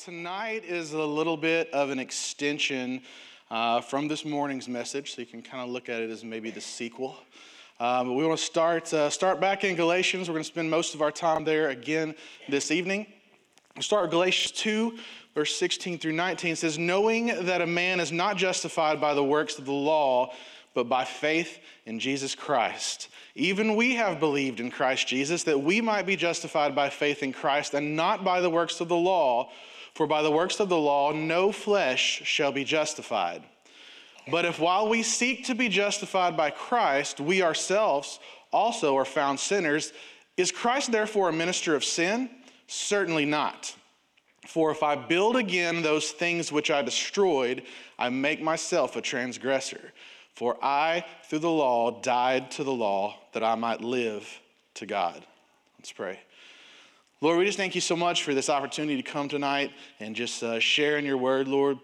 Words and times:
tonight 0.00 0.64
is 0.64 0.94
a 0.94 1.04
little 1.04 1.36
bit 1.36 1.68
of 1.74 1.90
an 1.90 1.98
extension 1.98 3.02
uh, 3.50 3.82
from 3.82 4.08
this 4.08 4.24
morning's 4.24 4.66
message, 4.66 5.14
so 5.14 5.20
you 5.20 5.26
can 5.26 5.42
kind 5.42 5.62
of 5.62 5.68
look 5.68 5.90
at 5.90 6.00
it 6.00 6.08
as 6.08 6.24
maybe 6.24 6.50
the 6.50 6.60
sequel. 6.60 7.18
Uh, 7.78 8.02
but 8.04 8.12
we 8.14 8.24
want 8.24 8.38
to 8.38 8.42
start 8.42 8.94
uh, 8.94 9.10
start 9.10 9.42
back 9.42 9.62
in 9.62 9.76
Galatians. 9.76 10.26
We're 10.26 10.34
going 10.34 10.44
to 10.44 10.48
spend 10.48 10.70
most 10.70 10.94
of 10.94 11.02
our 11.02 11.12
time 11.12 11.44
there 11.44 11.68
again 11.68 12.14
this 12.48 12.70
evening. 12.70 13.08
We'll 13.76 13.82
start 13.82 14.10
Galatians 14.10 14.52
2, 14.52 14.96
verse 15.34 15.54
16 15.56 15.98
through 15.98 16.12
19. 16.14 16.52
It 16.52 16.56
says, 16.56 16.78
Knowing 16.78 17.26
that 17.44 17.60
a 17.60 17.66
man 17.66 18.00
is 18.00 18.10
not 18.10 18.38
justified 18.38 19.02
by 19.02 19.12
the 19.12 19.24
works 19.24 19.58
of 19.58 19.66
the 19.66 19.72
law, 19.72 20.32
but 20.72 20.88
by 20.88 21.04
faith 21.04 21.58
in 21.84 22.00
Jesus 22.00 22.34
Christ. 22.34 23.08
Even 23.34 23.76
we 23.76 23.96
have 23.96 24.18
believed 24.18 24.60
in 24.60 24.70
Christ 24.70 25.08
Jesus 25.08 25.42
that 25.42 25.62
we 25.62 25.82
might 25.82 26.06
be 26.06 26.16
justified 26.16 26.74
by 26.74 26.88
faith 26.88 27.22
in 27.22 27.34
Christ 27.34 27.74
and 27.74 27.96
not 27.96 28.24
by 28.24 28.40
the 28.40 28.50
works 28.50 28.80
of 28.80 28.88
the 28.88 28.96
law. 28.96 29.50
For 29.94 30.06
by 30.06 30.22
the 30.22 30.30
works 30.30 30.60
of 30.60 30.68
the 30.68 30.78
law, 30.78 31.12
no 31.12 31.52
flesh 31.52 32.22
shall 32.24 32.52
be 32.52 32.64
justified. 32.64 33.42
But 34.30 34.44
if 34.44 34.58
while 34.58 34.88
we 34.88 35.02
seek 35.02 35.46
to 35.46 35.54
be 35.54 35.68
justified 35.68 36.36
by 36.36 36.50
Christ, 36.50 37.20
we 37.20 37.42
ourselves 37.42 38.20
also 38.52 38.96
are 38.96 39.04
found 39.04 39.40
sinners, 39.40 39.92
is 40.36 40.52
Christ 40.52 40.92
therefore 40.92 41.28
a 41.28 41.32
minister 41.32 41.74
of 41.74 41.84
sin? 41.84 42.30
Certainly 42.66 43.26
not. 43.26 43.74
For 44.46 44.70
if 44.70 44.82
I 44.82 44.96
build 44.96 45.36
again 45.36 45.82
those 45.82 46.10
things 46.10 46.50
which 46.50 46.70
I 46.70 46.82
destroyed, 46.82 47.62
I 47.98 48.08
make 48.08 48.40
myself 48.40 48.96
a 48.96 49.02
transgressor. 49.02 49.92
For 50.34 50.56
I, 50.62 51.04
through 51.24 51.40
the 51.40 51.50
law, 51.50 52.00
died 52.00 52.50
to 52.52 52.64
the 52.64 52.72
law 52.72 53.18
that 53.32 53.44
I 53.44 53.54
might 53.54 53.82
live 53.82 54.40
to 54.74 54.86
God. 54.86 55.26
Let's 55.78 55.92
pray. 55.92 56.20
Lord, 57.22 57.36
we 57.36 57.44
just 57.44 57.58
thank 57.58 57.74
you 57.74 57.82
so 57.82 57.96
much 57.96 58.22
for 58.22 58.32
this 58.32 58.48
opportunity 58.48 58.96
to 58.96 59.02
come 59.02 59.28
tonight 59.28 59.72
and 59.98 60.16
just 60.16 60.42
uh, 60.42 60.58
share 60.58 60.96
in 60.96 61.04
your 61.04 61.18
word, 61.18 61.48
Lord. 61.48 61.78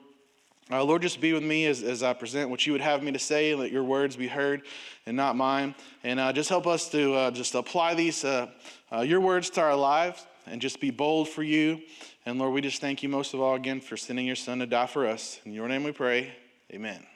Uh, 0.71 0.83
Lord, 0.83 1.03
just 1.03 1.21
be 1.21 1.35
with 1.35 1.43
me 1.43 1.67
as, 1.67 1.83
as 1.83 2.02
I 2.02 2.15
present 2.15 2.49
what 2.49 2.66
you 2.66 2.73
would 2.73 2.80
have 2.80 3.02
me 3.02 3.13
to 3.13 3.19
say. 3.19 3.51
And 3.51 3.60
let 3.60 3.71
your 3.71 3.85
words 3.85 4.16
be 4.16 4.29
heard 4.29 4.63
and 5.05 5.15
not 5.15 5.37
mine. 5.37 5.75
And 6.05 6.19
uh, 6.19 6.33
just 6.33 6.49
help 6.49 6.66
us 6.66 6.88
to 6.88 7.13
uh, 7.13 7.30
just 7.33 7.55
apply 7.55 7.93
these, 7.93 8.25
uh, 8.25 8.47
uh, 8.91 9.01
your 9.01 9.21
words 9.21 9.51
to 9.51 9.60
our 9.60 9.77
lives 9.77 10.27
and 10.47 10.59
just 10.59 10.80
be 10.80 10.91
bold 10.91 11.29
for 11.29 11.43
you. 11.43 11.82
And 12.25 12.38
Lord, 12.38 12.55
we 12.55 12.63
just 12.63 12.80
thank 12.80 13.03
you 13.03 13.10
most 13.10 13.35
of 13.35 13.41
all 13.41 13.57
again 13.57 13.82
for 13.82 13.99
sending 13.99 14.27
your 14.27 14.37
son 14.37 14.60
to 14.60 14.66
die 14.66 14.87
for 14.87 15.07
us. 15.07 15.38
In 15.45 15.53
your 15.53 15.69
name 15.69 15.85
we 15.85 15.93
pray. 15.93 16.32
Amen. 16.73 17.07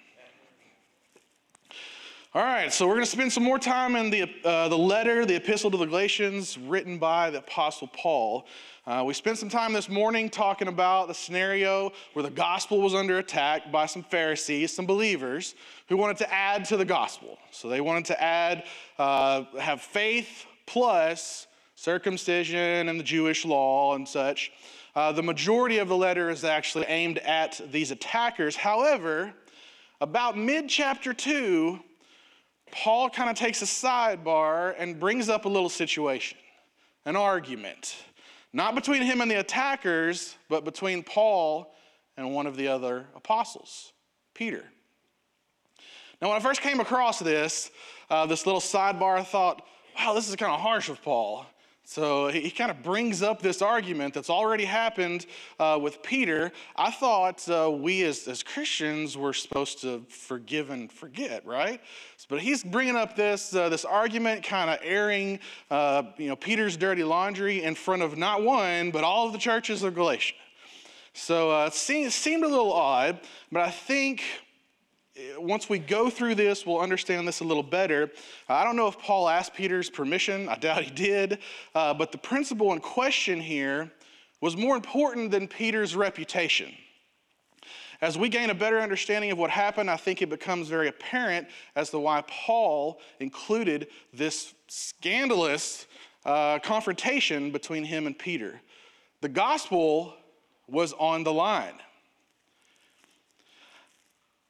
All 2.33 2.45
right, 2.45 2.73
so 2.73 2.87
we're 2.87 2.95
going 2.95 3.05
to 3.05 3.11
spend 3.11 3.33
some 3.33 3.43
more 3.43 3.59
time 3.59 3.97
in 3.97 4.09
the, 4.09 4.31
uh, 4.45 4.69
the 4.69 4.79
letter, 4.79 5.27
the 5.27 5.35
epistle 5.35 5.69
to 5.69 5.77
the 5.77 5.85
Galatians, 5.85 6.57
written 6.57 6.97
by 6.97 7.29
the 7.29 7.39
Apostle 7.39 7.89
Paul. 7.89 8.47
Uh, 8.87 9.03
we 9.05 9.15
spent 9.15 9.37
some 9.37 9.49
time 9.49 9.73
this 9.73 9.89
morning 9.89 10.31
talking 10.31 10.69
about 10.69 11.09
the 11.09 11.15
scenario 11.15 11.91
where 12.13 12.23
the 12.23 12.31
gospel 12.31 12.81
was 12.81 12.95
under 12.95 13.19
attack 13.19 13.73
by 13.73 13.85
some 13.85 14.05
Pharisees, 14.05 14.73
some 14.73 14.87
believers, 14.87 15.57
who 15.89 15.97
wanted 15.97 16.19
to 16.19 16.33
add 16.33 16.65
to 16.67 16.77
the 16.77 16.85
gospel. 16.85 17.37
So 17.51 17.69
they 17.69 17.81
wanted 17.81 18.05
to 18.05 18.23
add, 18.23 18.63
uh, 18.97 19.47
have 19.59 19.81
faith 19.81 20.47
plus 20.67 21.49
circumcision 21.75 22.89
and 22.89 23.01
the 23.01 23.03
Jewish 23.03 23.45
law 23.45 23.97
and 23.97 24.07
such. 24.07 24.53
Uh, 24.95 25.11
the 25.11 25.25
majority 25.25 25.79
of 25.79 25.89
the 25.89 25.97
letter 25.97 26.31
is 26.31 26.45
actually 26.45 26.85
aimed 26.87 27.19
at 27.19 27.61
these 27.73 27.91
attackers. 27.91 28.55
However, 28.55 29.35
about 30.01 30.39
mid 30.39 30.69
chapter 30.69 31.13
2, 31.13 31.81
Paul 32.73 33.11
kind 33.11 33.31
of 33.31 33.37
takes 33.37 33.63
a 33.63 33.67
sidebar 33.67 34.75
and 34.79 34.99
brings 34.99 35.29
up 35.29 35.45
a 35.45 35.49
little 35.49 35.69
situation, 35.69 36.39
an 37.05 37.17
argument. 37.17 37.97
Not 38.53 38.75
between 38.75 39.03
him 39.03 39.21
and 39.21 39.31
the 39.31 39.39
attackers, 39.39 40.37
but 40.49 40.65
between 40.65 41.03
Paul 41.03 41.75
and 42.17 42.35
one 42.35 42.47
of 42.47 42.57
the 42.57 42.69
other 42.69 43.07
apostles, 43.15 43.93
Peter. 44.35 44.65
Now, 46.21 46.29
when 46.29 46.37
I 46.37 46.41
first 46.41 46.61
came 46.61 46.81
across 46.81 47.19
this, 47.19 47.71
uh, 48.11 48.27
this 48.27 48.45
little 48.45 48.61
sidebar, 48.61 49.19
I 49.19 49.23
thought, 49.23 49.65
wow, 49.97 50.15
this 50.15 50.29
is 50.29 50.37
kind 50.37 50.53
of 50.53 50.61
harsh 50.61 50.89
of 50.89 51.01
Paul. 51.03 51.47
So 51.91 52.29
he 52.29 52.53
kind 52.53 52.71
of 52.71 52.85
brings 52.85 53.21
up 53.21 53.43
this 53.43 53.61
argument 53.61 54.15
that's 54.15 54.31
already 54.31 54.65
happened 54.65 55.27
uh, 55.59 55.77
with 55.83 56.05
Peter. 56.05 56.53
I 56.77 56.93
thought 56.93 57.49
uh, 57.49 57.69
we 57.69 58.05
as, 58.05 58.29
as 58.29 58.45
Christians 58.45 59.17
were 59.17 59.33
supposed 59.33 59.81
to 59.81 60.05
forgive 60.09 60.71
and 60.71 60.93
forget, 60.93 61.45
right? 61.45 61.81
But 62.29 62.43
he's 62.43 62.63
bringing 62.63 62.95
up 62.95 63.17
this, 63.17 63.53
uh, 63.57 63.69
this 63.71 63.85
argument, 63.85 64.45
kind 64.45 64.71
of 64.71 64.79
airing 64.85 65.41
uh, 65.69 66.05
you 66.17 66.29
know, 66.29 66.37
Peter's 66.37 66.77
dirty 66.77 67.03
laundry 67.03 67.65
in 67.65 67.75
front 67.75 68.03
of 68.03 68.17
not 68.17 68.45
one, 68.45 68.93
but 68.93 69.03
all 69.03 69.27
of 69.27 69.33
the 69.33 69.39
churches 69.41 69.83
of 69.83 69.97
Galatia. 69.97 70.35
So 71.13 71.51
uh, 71.51 71.67
it 71.67 71.75
seemed, 71.75 72.07
it 72.07 72.13
seemed 72.13 72.45
a 72.45 72.49
little 72.49 72.73
odd, 72.73 73.19
but 73.51 73.63
I 73.63 73.71
think 73.73 74.23
once 75.39 75.69
we 75.69 75.79
go 75.79 76.11
through 76.11 76.35
this, 76.35 76.67
we'll 76.67 76.81
understand 76.81 77.27
this 77.27 77.41
a 77.41 77.45
little 77.45 77.63
better. 77.63 78.11
I 78.49 78.65
don't 78.65 78.77
know 78.77 78.89
if 78.89 78.99
Paul 78.99 79.29
asked 79.29 79.55
Peter's 79.55 79.91
permission, 79.91 80.49
I 80.49 80.57
doubt 80.57 80.83
he 80.83 80.91
did, 80.91 81.39
uh, 81.75 81.95
but 81.95 82.13
the 82.13 82.19
principle 82.19 82.73
in 82.73 82.81
question 82.81 83.41
here 83.41 83.91
was 84.41 84.57
more 84.57 84.77
important 84.77 85.31
than 85.31 85.49
Peter's 85.49 85.95
reputation. 85.95 86.73
As 88.01 88.17
we 88.17 88.31
gain 88.31 88.49
a 88.49 88.55
better 88.55 88.81
understanding 88.81 89.31
of 89.31 89.37
what 89.37 89.51
happened, 89.51 89.91
I 89.91 89.97
think 89.97 90.23
it 90.23 90.31
becomes 90.31 90.69
very 90.69 90.89
apparent 90.89 91.49
as 91.77 91.91
to 91.91 91.99
why 91.99 92.23
Paul 92.27 92.99
included 93.19 93.89
this 94.15 94.55
scandalous 94.69 95.87
uh, 96.25 96.59
confrontation 96.61 97.51
between 97.51 97.85
him 97.85 98.07
and 98.07 98.19
Peter. 98.19 98.61
The 99.21 99.29
gospel 99.29 100.15
was 100.67 100.95
on 100.95 101.25
the 101.25 101.33
line. 101.33 101.75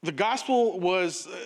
The 0.03 0.12
gospel 0.12 0.81
was, 0.81 1.27
uh, 1.27 1.37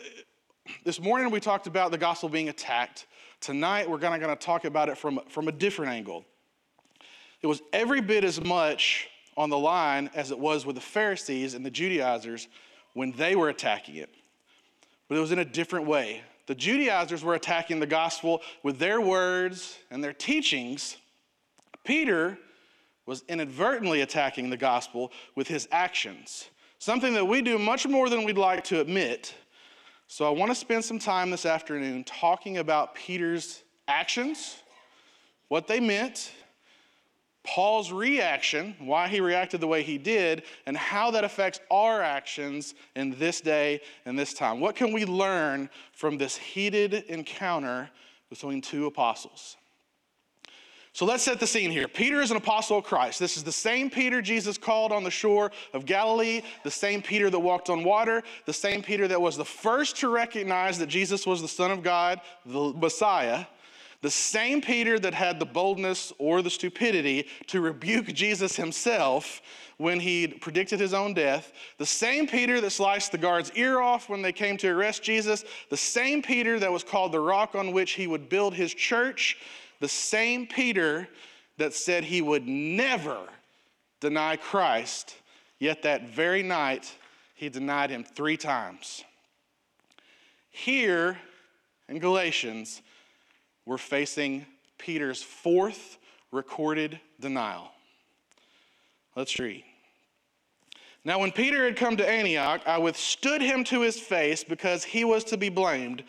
this 0.84 1.00
morning 1.00 1.32
we 1.32 1.40
talked 1.40 1.66
about 1.66 1.90
the 1.90 1.98
gospel 1.98 2.28
being 2.28 2.48
attacked. 2.48 3.06
Tonight 3.40 3.90
we're 3.90 3.98
going 3.98 4.20
to 4.20 4.36
talk 4.36 4.64
about 4.64 4.88
it 4.88 4.96
from, 4.96 5.18
from 5.28 5.48
a 5.48 5.52
different 5.52 5.90
angle. 5.90 6.24
It 7.42 7.48
was 7.48 7.62
every 7.72 8.00
bit 8.00 8.22
as 8.22 8.40
much 8.40 9.08
on 9.36 9.50
the 9.50 9.58
line 9.58 10.08
as 10.14 10.30
it 10.30 10.38
was 10.38 10.64
with 10.64 10.76
the 10.76 10.80
Pharisees 10.80 11.54
and 11.54 11.66
the 11.66 11.70
Judaizers 11.70 12.46
when 12.92 13.10
they 13.12 13.34
were 13.34 13.48
attacking 13.48 13.96
it. 13.96 14.10
But 15.08 15.18
it 15.18 15.20
was 15.20 15.32
in 15.32 15.40
a 15.40 15.44
different 15.44 15.88
way. 15.88 16.22
The 16.46 16.54
Judaizers 16.54 17.24
were 17.24 17.34
attacking 17.34 17.80
the 17.80 17.88
gospel 17.88 18.40
with 18.62 18.78
their 18.78 19.00
words 19.00 19.76
and 19.90 20.02
their 20.02 20.12
teachings. 20.12 20.96
Peter 21.82 22.38
was 23.04 23.24
inadvertently 23.28 24.02
attacking 24.02 24.48
the 24.48 24.56
gospel 24.56 25.10
with 25.34 25.48
his 25.48 25.66
actions 25.72 26.50
something 26.84 27.14
that 27.14 27.24
we 27.24 27.40
do 27.40 27.58
much 27.58 27.86
more 27.86 28.10
than 28.10 28.24
we'd 28.24 28.36
like 28.36 28.62
to 28.62 28.78
admit. 28.78 29.34
So 30.06 30.26
I 30.26 30.28
want 30.28 30.50
to 30.50 30.54
spend 30.54 30.84
some 30.84 30.98
time 30.98 31.30
this 31.30 31.46
afternoon 31.46 32.04
talking 32.04 32.58
about 32.58 32.94
Peter's 32.94 33.62
actions, 33.88 34.58
what 35.48 35.66
they 35.66 35.80
meant, 35.80 36.30
Paul's 37.42 37.90
reaction, 37.90 38.76
why 38.80 39.08
he 39.08 39.22
reacted 39.22 39.62
the 39.62 39.66
way 39.66 39.82
he 39.82 39.96
did, 39.96 40.42
and 40.66 40.76
how 40.76 41.10
that 41.12 41.24
affects 41.24 41.58
our 41.70 42.02
actions 42.02 42.74
in 42.96 43.18
this 43.18 43.40
day 43.40 43.80
and 44.04 44.18
this 44.18 44.34
time. 44.34 44.60
What 44.60 44.76
can 44.76 44.92
we 44.92 45.06
learn 45.06 45.70
from 45.92 46.18
this 46.18 46.36
heated 46.36 46.92
encounter 47.08 47.88
between 48.28 48.60
two 48.60 48.84
apostles? 48.84 49.56
So 50.94 51.06
let's 51.06 51.24
set 51.24 51.40
the 51.40 51.46
scene 51.48 51.72
here. 51.72 51.88
Peter 51.88 52.22
is 52.22 52.30
an 52.30 52.36
apostle 52.36 52.78
of 52.78 52.84
Christ. 52.84 53.18
This 53.18 53.36
is 53.36 53.42
the 53.42 53.50
same 53.50 53.90
Peter 53.90 54.22
Jesus 54.22 54.56
called 54.56 54.92
on 54.92 55.02
the 55.02 55.10
shore 55.10 55.50
of 55.72 55.86
Galilee, 55.86 56.40
the 56.62 56.70
same 56.70 57.02
Peter 57.02 57.28
that 57.30 57.38
walked 57.40 57.68
on 57.68 57.82
water, 57.82 58.22
the 58.46 58.52
same 58.52 58.80
Peter 58.80 59.08
that 59.08 59.20
was 59.20 59.36
the 59.36 59.44
first 59.44 59.96
to 59.96 60.08
recognize 60.08 60.78
that 60.78 60.86
Jesus 60.86 61.26
was 61.26 61.42
the 61.42 61.48
Son 61.48 61.72
of 61.72 61.82
God, 61.82 62.20
the 62.46 62.72
Messiah, 62.76 63.44
the 64.02 64.10
same 64.10 64.60
Peter 64.60 65.00
that 65.00 65.14
had 65.14 65.40
the 65.40 65.46
boldness 65.46 66.12
or 66.18 66.42
the 66.42 66.50
stupidity 66.50 67.26
to 67.48 67.60
rebuke 67.60 68.06
Jesus 68.14 68.54
himself 68.54 69.42
when 69.78 69.98
he 69.98 70.28
predicted 70.28 70.78
his 70.78 70.94
own 70.94 71.12
death, 71.12 71.52
the 71.78 71.86
same 71.86 72.28
Peter 72.28 72.60
that 72.60 72.70
sliced 72.70 73.10
the 73.10 73.18
guard's 73.18 73.50
ear 73.56 73.80
off 73.80 74.08
when 74.08 74.22
they 74.22 74.30
came 74.30 74.56
to 74.58 74.68
arrest 74.68 75.02
Jesus, 75.02 75.44
the 75.70 75.76
same 75.76 76.22
Peter 76.22 76.60
that 76.60 76.70
was 76.70 76.84
called 76.84 77.10
the 77.10 77.18
rock 77.18 77.56
on 77.56 77.72
which 77.72 77.92
he 77.92 78.06
would 78.06 78.28
build 78.28 78.54
his 78.54 78.72
church 78.72 79.36
the 79.84 79.88
same 79.88 80.46
Peter 80.46 81.06
that 81.58 81.74
said 81.74 82.04
he 82.04 82.22
would 82.22 82.48
never 82.48 83.18
deny 84.00 84.34
Christ, 84.34 85.14
yet 85.58 85.82
that 85.82 86.08
very 86.08 86.42
night 86.42 86.90
he 87.34 87.50
denied 87.50 87.90
him 87.90 88.02
three 88.02 88.38
times. 88.38 89.04
Here 90.50 91.18
in 91.86 91.98
Galatians, 91.98 92.80
we're 93.66 93.76
facing 93.76 94.46
Peter's 94.78 95.22
fourth 95.22 95.98
recorded 96.32 96.98
denial. 97.20 97.70
Let's 99.14 99.38
read. 99.38 99.64
Now, 101.04 101.18
when 101.18 101.30
Peter 101.30 101.62
had 101.62 101.76
come 101.76 101.98
to 101.98 102.08
Antioch, 102.08 102.62
I 102.64 102.78
withstood 102.78 103.42
him 103.42 103.64
to 103.64 103.82
his 103.82 104.00
face 104.00 104.44
because 104.44 104.82
he 104.82 105.04
was 105.04 105.24
to 105.24 105.36
be 105.36 105.50
blamed. 105.50 106.04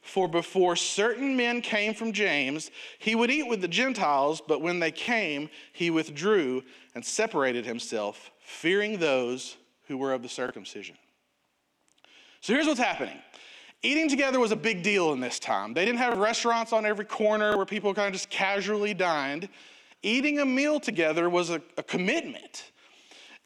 For 0.00 0.28
before 0.28 0.76
certain 0.76 1.36
men 1.36 1.60
came 1.60 1.94
from 1.94 2.12
James, 2.12 2.70
he 2.98 3.14
would 3.14 3.30
eat 3.30 3.46
with 3.46 3.60
the 3.60 3.68
Gentiles, 3.68 4.40
but 4.46 4.62
when 4.62 4.80
they 4.80 4.90
came, 4.90 5.50
he 5.72 5.90
withdrew 5.90 6.62
and 6.94 7.04
separated 7.04 7.66
himself, 7.66 8.30
fearing 8.40 8.98
those 8.98 9.56
who 9.86 9.98
were 9.98 10.12
of 10.12 10.22
the 10.22 10.28
circumcision. 10.28 10.96
So 12.40 12.54
here's 12.54 12.66
what's 12.66 12.80
happening. 12.80 13.18
Eating 13.82 14.08
together 14.08 14.40
was 14.40 14.52
a 14.52 14.56
big 14.56 14.82
deal 14.82 15.12
in 15.12 15.20
this 15.20 15.38
time. 15.38 15.74
They 15.74 15.84
didn't 15.84 15.98
have 15.98 16.18
restaurants 16.18 16.72
on 16.72 16.84
every 16.84 17.04
corner 17.04 17.56
where 17.56 17.66
people 17.66 17.94
kind 17.94 18.08
of 18.08 18.12
just 18.12 18.30
casually 18.30 18.94
dined. 18.94 19.48
Eating 20.02 20.40
a 20.40 20.46
meal 20.46 20.80
together 20.80 21.30
was 21.30 21.50
a, 21.50 21.62
a 21.76 21.82
commitment. 21.82 22.72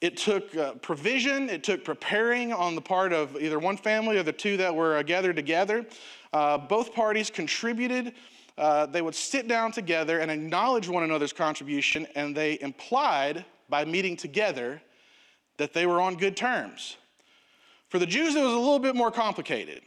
It 0.01 0.17
took 0.17 0.55
uh, 0.57 0.73
provision, 0.75 1.49
it 1.49 1.65
took 1.65 1.85
preparing 1.85 2.53
on 2.53 2.75
the 2.75 2.81
part 2.81 3.13
of 3.13 3.41
either 3.41 3.59
one 3.59 3.77
family 3.77 4.19
or 4.19 4.23
the 4.23 4.33
two 4.33 4.57
that 4.59 4.75
were 4.75 4.99
uh, 4.99 5.03
gathered 5.03 5.37
together. 5.37 5.87
Uh, 6.35 6.59
both 6.59 6.93
parties 6.93 7.31
contributed. 7.31 8.13
Uh, 8.59 8.87
they 8.87 9.01
would 9.01 9.15
sit 9.15 9.47
down 9.47 9.71
together 9.71 10.19
and 10.19 10.33
acknowledge 10.33 10.89
one 10.89 11.05
another's 11.05 11.33
contribution, 11.33 12.09
and 12.17 12.37
they 12.37 12.59
implied 12.61 13.45
by 13.69 13.85
meeting 13.85 14.17
together 14.17 14.83
that 15.59 15.73
they 15.73 15.87
were 15.87 16.01
on 16.01 16.17
good 16.17 16.37
terms. 16.37 16.97
For 17.89 18.01
the 18.01 18.07
Jews, 18.07 18.35
it 18.35 18.43
was 18.43 18.53
a 18.53 18.59
little 18.59 18.81
bit 18.81 18.97
more 18.97 19.13
complicated. 19.13 19.83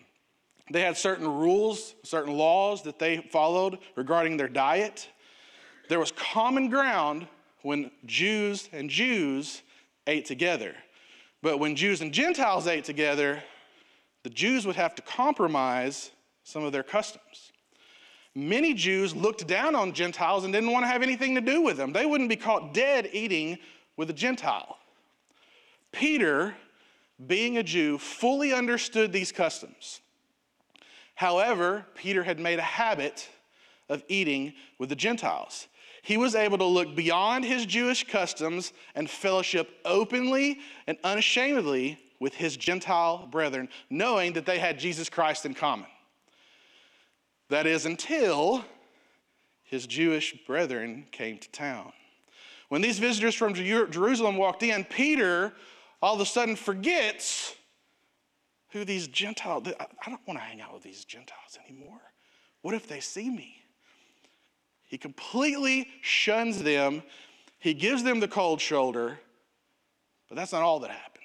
They 0.72 0.80
had 0.80 0.96
certain 0.96 1.28
rules, 1.28 1.96
certain 2.04 2.34
laws 2.38 2.82
that 2.84 2.98
they 2.98 3.18
followed 3.18 3.80
regarding 3.98 4.38
their 4.38 4.48
diet. 4.48 5.10
There 5.90 6.00
was 6.00 6.14
common 6.14 6.70
ground 6.70 7.28
when 7.64 7.92
Jews 8.06 8.70
and 8.72 8.90
Jews 8.90 9.64
ate 10.08 10.24
together. 10.24 10.76
But 11.42 11.60
when 11.60 11.76
Jews 11.76 12.00
and 12.00 12.14
Gentiles 12.14 12.68
ate 12.68 12.86
together, 12.86 13.44
the 14.24 14.30
Jews 14.30 14.66
would 14.66 14.78
have 14.78 14.96
to 14.96 15.02
compromise 15.02 16.12
some 16.48 16.64
of 16.64 16.72
their 16.72 16.82
customs. 16.82 17.52
Many 18.34 18.74
Jews 18.74 19.14
looked 19.14 19.48
down 19.48 19.76
on 19.76 19.92
Gentiles 19.92 20.46
and 20.46 20.54
didn't 20.54 20.72
want 20.72 20.84
to 20.84 20.88
have 20.88 21.04
anything 21.04 21.36
to 21.36 21.42
do 21.42 21.62
with 21.62 21.76
them. 21.76 21.92
They 21.92 22.06
wouldn't 22.06 22.30
be 22.30 22.38
caught 22.38 22.74
dead 22.74 23.10
eating 23.12 23.58
with 23.98 24.10
a 24.10 24.14
Gentile. 24.14 24.78
Peter, 25.92 26.56
being 27.26 27.58
a 27.58 27.64
Jew, 27.64 27.98
fully 27.98 28.54
understood 28.54 29.12
these 29.12 29.34
customs. 29.34 30.00
However, 31.16 31.86
Peter 31.96 32.24
had 32.24 32.40
made 32.40 32.60
a 32.60 32.62
habit 32.62 33.28
of 33.90 34.02
eating 34.08 34.54
with 34.80 34.88
the 34.88 34.96
Gentiles. 34.96 35.68
He 36.02 36.16
was 36.16 36.34
able 36.34 36.60
to 36.60 36.66
look 36.66 36.96
beyond 36.96 37.44
his 37.44 37.66
Jewish 37.66 38.08
customs 38.08 38.72
and 38.96 39.10
fellowship 39.10 39.70
openly 39.84 40.60
and 40.86 40.98
unashamedly 41.04 42.00
with 42.22 42.36
his 42.36 42.56
Gentile 42.56 43.28
brethren, 43.30 43.68
knowing 43.90 44.32
that 44.34 44.46
they 44.46 44.60
had 44.60 44.80
Jesus 44.80 45.10
Christ 45.10 45.46
in 45.46 45.54
common. 45.54 45.88
That 47.50 47.66
is, 47.66 47.86
until 47.86 48.64
his 49.64 49.88
Jewish 49.88 50.36
brethren 50.46 51.08
came 51.12 51.38
to 51.38 51.50
town. 51.52 51.94
When 52.70 52.82
these 52.82 53.00
visitors 53.00 53.36
from 53.36 53.54
Jerusalem 53.54 54.38
walked 54.38 54.64
in, 54.64 54.84
Peter 54.84 55.54
all 56.02 56.16
of 56.16 56.22
a 56.22 56.26
sudden 56.26 56.56
forgets 56.56 57.56
who 58.70 58.84
these 58.84 59.08
Gentiles, 59.08 59.68
I 59.80 60.10
don't 60.10 60.28
want 60.28 60.40
to 60.40 60.44
hang 60.44 60.62
out 60.62 60.74
with 60.74 60.84
these 60.84 61.06
Gentiles 61.06 61.58
anymore. 61.68 62.02
What 62.62 62.74
if 62.74 62.88
they 62.88 63.00
see 63.00 63.30
me? 63.30 63.62
He 64.84 64.98
completely 64.98 65.88
shuns 66.02 66.62
them. 66.64 67.04
He 67.60 67.74
gives 67.74 68.04
them 68.04 68.20
the 68.20 68.28
cold 68.28 68.62
shoulder, 68.62 69.20
but 70.30 70.36
that's 70.36 70.52
not 70.52 70.62
all 70.62 70.80
that 70.82 70.92
happens. 70.92 71.17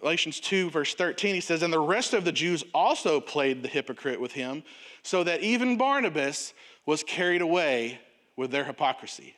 Galatians 0.00 0.40
2, 0.40 0.70
verse 0.70 0.94
13, 0.94 1.34
he 1.34 1.40
says, 1.40 1.62
And 1.62 1.72
the 1.72 1.80
rest 1.80 2.14
of 2.14 2.24
the 2.24 2.32
Jews 2.32 2.64
also 2.74 3.20
played 3.20 3.62
the 3.62 3.68
hypocrite 3.68 4.20
with 4.20 4.32
him, 4.32 4.62
so 5.02 5.24
that 5.24 5.42
even 5.42 5.76
Barnabas 5.76 6.54
was 6.84 7.02
carried 7.02 7.40
away 7.40 8.00
with 8.36 8.50
their 8.50 8.64
hypocrisy. 8.64 9.34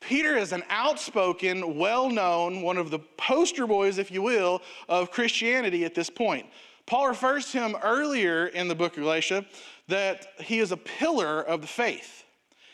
Peter 0.00 0.36
is 0.36 0.52
an 0.52 0.64
outspoken, 0.68 1.78
well 1.78 2.10
known, 2.10 2.62
one 2.62 2.76
of 2.76 2.90
the 2.90 2.98
poster 2.98 3.66
boys, 3.66 3.98
if 3.98 4.10
you 4.10 4.20
will, 4.20 4.60
of 4.88 5.10
Christianity 5.10 5.84
at 5.84 5.94
this 5.94 6.10
point. 6.10 6.46
Paul 6.86 7.08
refers 7.08 7.50
to 7.52 7.60
him 7.60 7.76
earlier 7.82 8.46
in 8.48 8.66
the 8.66 8.74
book 8.74 8.96
of 8.96 9.04
Galatia 9.04 9.46
that 9.88 10.26
he 10.40 10.58
is 10.58 10.72
a 10.72 10.76
pillar 10.76 11.40
of 11.42 11.60
the 11.60 11.68
faith. 11.68 12.24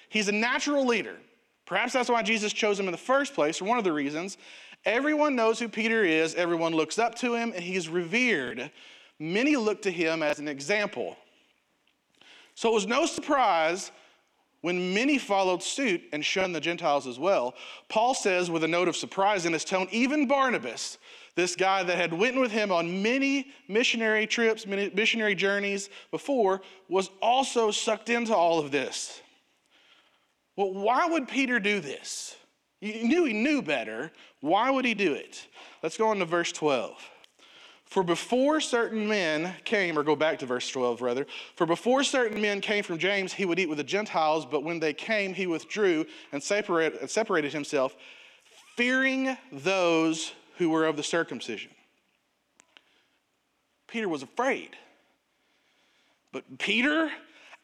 He's 0.09 0.29
a 0.29 0.33
natural 0.33 0.87
leader. 0.87 1.17
Perhaps 1.67 1.93
that's 1.93 2.09
why 2.09 2.23
Jesus 2.23 2.55
chose 2.55 2.81
him 2.81 2.87
in 2.87 2.93
the 2.93 2.99
first 2.99 3.35
place, 3.35 3.61
or 3.61 3.67
one 3.67 3.77
of 3.77 3.85
the 3.85 3.93
reasons. 3.93 4.39
Everyone 4.85 5.37
knows 5.37 5.59
who 5.59 5.69
Peter 5.69 6.05
is, 6.05 6.35
everyone 6.35 6.73
looks 6.73 6.99
up 6.99 7.15
to 7.17 7.35
him, 7.35 7.53
and 7.55 7.63
he's 7.63 7.89
revered. 7.89 8.71
Many 9.19 9.57
look 9.57 9.83
to 9.83 9.91
him 9.91 10.23
as 10.23 10.39
an 10.39 10.49
example. 10.49 11.17
So 12.55 12.71
it 12.71 12.75
was 12.75 12.87
no 12.87 13.07
surprise 13.07 13.91
when 14.61 14.93
many 14.95 15.19
followed 15.19 15.63
suit 15.63 16.03
and 16.13 16.25
shunned 16.25 16.55
the 16.55 16.61
Gentiles 16.61 17.07
as 17.07 17.19
well. 17.19 17.55
Paul 17.89 18.15
says, 18.15 18.51
with 18.51 18.65
a 18.65 18.69
note 18.69 18.89
of 18.89 18.97
surprise 18.97 19.47
in 19.47 19.53
his 19.53 19.65
tone, 19.65 19.87
even 19.91 20.27
Barnabas, 20.27 20.99
this 21.37 21.55
guy 21.55 21.85
that 21.85 21.97
had 21.97 22.13
went 22.13 22.41
with 22.41 22.51
him 22.51 22.73
on 22.73 23.03
many 23.03 23.53
missionary 23.69 24.27
trips, 24.27 24.67
many 24.67 24.91
missionary 24.91 25.37
journeys 25.37 25.89
before, 26.11 26.63
was 26.89 27.11
also 27.23 27.71
sucked 27.71 28.09
into 28.09 28.35
all 28.35 28.59
of 28.59 28.73
this. 28.73 29.21
Well, 30.57 30.73
why 30.73 31.07
would 31.07 31.29
Peter 31.29 31.61
do 31.61 31.79
this? 31.79 32.35
He 32.81 33.03
knew 33.03 33.25
he 33.25 33.33
knew 33.33 33.63
better. 33.63 34.13
Why 34.41 34.71
would 34.71 34.85
he 34.85 34.95
do 34.95 35.13
it? 35.13 35.47
Let's 35.83 35.97
go 35.97 36.09
on 36.09 36.19
to 36.19 36.25
verse 36.25 36.53
12. 36.53 36.97
For 37.87 38.03
before 38.03 38.61
certain 38.61 39.09
men 39.09 39.55
came, 39.65 39.99
or 39.99 40.03
go 40.03 40.15
back 40.15 40.39
to 40.41 40.47
verse 40.47 40.69
12 40.69 41.01
rather, 41.01 41.27
for 41.57 41.67
before 41.67 42.05
certain 42.05 42.41
men 42.41 42.61
came 42.61 42.85
from 42.85 42.99
James, 42.99 43.33
he 43.33 43.47
would 43.47 43.59
eat 43.59 43.69
with 43.69 43.79
the 43.79 43.85
Gentiles, 43.85 44.45
but 44.45 44.63
when 44.63 44.79
they 44.79 44.93
came, 44.93 45.33
he 45.33 45.47
withdrew 45.47 46.05
and 46.31 46.43
separated, 46.43 47.09
separated 47.11 47.53
himself, 47.53 47.97
fearing 48.77 49.37
those 49.51 50.33
who 50.59 50.69
were 50.69 50.85
of 50.85 50.97
the 50.97 51.03
circumcision. 51.03 51.71
Peter 53.87 54.09
was 54.09 54.23
afraid. 54.23 54.77
But 56.31 56.59
Peter, 56.59 57.11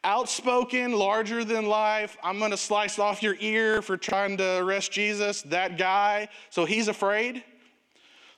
outspoken, 0.05 0.93
larger 0.93 1.43
than 1.43 1.65
life, 1.65 2.15
I'm 2.23 2.39
going 2.39 2.51
to 2.51 2.57
slice 2.57 2.99
off 2.99 3.21
your 3.21 3.35
ear 3.39 3.81
for 3.81 3.97
trying 3.97 4.37
to 4.37 4.59
arrest 4.59 4.91
Jesus, 4.91 5.41
that 5.43 5.77
guy, 5.77 6.29
so 6.49 6.63
he's 6.63 6.87
afraid. 6.87 7.43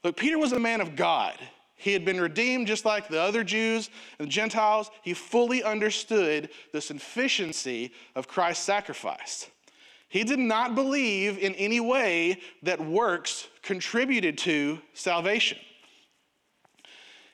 Look, 0.03 0.15
Peter 0.15 0.39
was 0.39 0.53
a 0.53 0.59
man 0.59 0.81
of 0.81 0.95
God. 0.95 1.37
He 1.75 1.93
had 1.93 2.05
been 2.05 2.19
redeemed 2.19 2.65
just 2.65 2.85
like 2.85 3.07
the 3.07 3.21
other 3.21 3.43
Jews 3.43 3.91
and 4.17 4.29
Gentiles. 4.29 4.89
He 5.03 5.13
fully 5.13 5.61
understood 5.63 6.49
the 6.73 6.81
sufficiency 6.81 7.91
of 8.15 8.27
Christ's 8.27 8.65
sacrifice. 8.65 9.47
He 10.09 10.23
did 10.23 10.39
not 10.39 10.73
believe 10.73 11.37
in 11.37 11.53
any 11.55 11.79
way 11.79 12.39
that 12.63 12.79
works 12.79 13.47
contributed 13.61 14.37
to 14.39 14.79
salvation. 14.93 15.59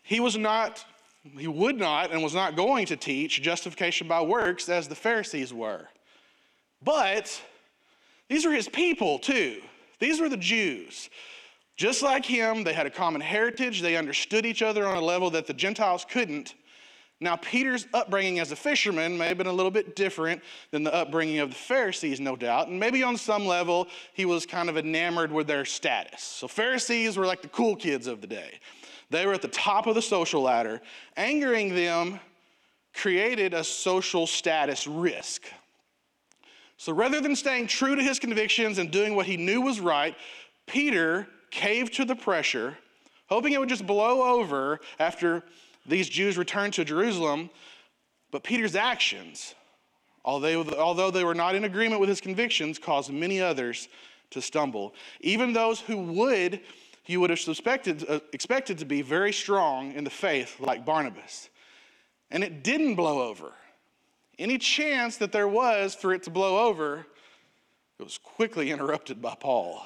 He 0.02 0.20
was 0.20 0.38
not, 0.38 0.84
he 1.38 1.48
would 1.48 1.78
not, 1.78 2.12
and 2.12 2.22
was 2.22 2.34
not 2.34 2.56
going 2.56 2.86
to 2.88 2.96
teach 2.96 3.42
justification 3.42 4.08
by 4.08 4.22
works 4.22 4.68
as 4.70 4.88
the 4.88 4.96
Pharisees 4.96 5.54
were. 5.54 5.88
But 6.84 7.42
these 8.30 8.46
were 8.46 8.52
his 8.52 8.68
people 8.68 9.20
too. 9.20 9.62
These 10.00 10.20
were 10.20 10.30
the 10.30 10.38
Jews. 10.38 11.10
Just 11.76 12.04
like 12.04 12.26
him, 12.26 12.64
they 12.64 12.74
had 12.74 12.86
a 12.86 12.92
common 12.92 13.22
heritage. 13.22 13.82
They 13.82 13.96
understood 13.96 14.46
each 14.46 14.62
other 14.62 14.86
on 14.86 14.98
a 14.98 15.02
level 15.02 15.30
that 15.32 15.48
the 15.48 15.54
Gentiles 15.54 16.06
couldn't. 16.08 16.56
Now, 17.20 17.38
Peter's 17.38 17.88
upbringing 17.94 18.40
as 18.40 18.52
a 18.52 18.56
fisherman 18.56 19.18
may 19.18 19.28
have 19.28 19.38
been 19.38 19.48
a 19.48 19.54
little 19.54 19.72
bit 19.72 19.96
different 19.96 20.42
than 20.72 20.84
the 20.84 20.94
upbringing 20.94 21.40
of 21.40 21.50
the 21.50 21.56
Pharisees, 21.56 22.20
no 22.20 22.36
doubt. 22.36 22.68
And 22.68 22.78
maybe 22.78 23.02
on 23.02 23.16
some 23.16 23.48
level, 23.48 23.88
he 24.14 24.26
was 24.26 24.46
kind 24.46 24.70
of 24.70 24.78
enamored 24.78 25.32
with 25.32 25.48
their 25.48 25.64
status. 25.64 26.22
So, 26.22 26.50
Pharisees 26.50 27.16
were 27.16 27.26
like 27.26 27.42
the 27.42 27.48
cool 27.48 27.78
kids 27.78 28.08
of 28.08 28.20
the 28.20 28.28
day. 28.28 28.60
They 29.14 29.28
were 29.28 29.34
at 29.34 29.44
the 29.44 29.48
top 29.48 29.86
of 29.86 29.94
the 29.94 30.02
social 30.02 30.42
ladder. 30.42 30.82
Angering 31.16 31.76
them 31.76 32.20
created 32.96 33.54
a 33.54 33.64
social 33.64 34.26
status 34.26 34.88
risk. 34.88 35.46
So, 36.78 36.94
rather 36.94 37.22
than 37.22 37.36
staying 37.36 37.68
true 37.68 37.96
to 37.96 38.02
his 38.02 38.18
convictions 38.18 38.80
and 38.80 38.90
doing 38.90 39.16
what 39.16 39.28
he 39.28 39.38
knew 39.38 39.62
was 39.62 39.80
right, 39.80 40.16
Peter 40.66 41.28
caved 41.52 41.94
to 41.94 42.06
the 42.06 42.16
pressure, 42.16 42.76
hoping 43.28 43.54
it 43.54 43.60
would 43.60 43.70
just 43.70 43.86
blow 43.86 44.40
over 44.40 44.80
after 44.98 45.44
these 45.86 46.10
Jews 46.10 46.36
returned 46.36 46.74
to 46.74 46.84
Jerusalem. 46.84 47.52
But 48.32 48.44
Peter's 48.44 48.76
actions, 48.76 49.54
although 50.26 51.12
they 51.12 51.24
were 51.24 51.36
not 51.36 51.54
in 51.54 51.66
agreement 51.66 52.02
with 52.02 52.10
his 52.10 52.20
convictions, 52.20 52.80
caused 52.80 53.14
many 53.14 53.40
others 53.40 53.90
to 54.32 54.42
stumble. 54.42 54.96
Even 55.22 55.54
those 55.54 55.80
who 55.80 55.98
would, 55.98 56.62
you 57.06 57.20
would 57.20 57.30
have 57.30 57.40
suspected, 57.40 58.06
uh, 58.10 58.20
expected 58.32 58.78
to 58.80 58.86
be 58.86 59.02
very 59.02 59.34
strong 59.34 59.94
in 59.94 60.04
the 60.04 60.10
faith, 60.10 60.60
like 60.60 60.86
Barnabas. 60.86 61.50
And 62.32 62.44
it 62.44 62.64
didn't 62.64 62.96
blow 62.96 63.22
over. 63.28 63.52
Any 64.40 64.58
chance 64.58 65.18
that 65.18 65.32
there 65.32 65.48
was 65.48 65.94
for 65.94 66.14
it 66.14 66.24
to 66.24 66.30
blow 66.30 66.68
over, 66.68 67.06
it 68.00 68.04
was 68.04 68.18
quickly 68.18 68.72
interrupted 68.72 69.22
by 69.22 69.36
Paul. 69.40 69.86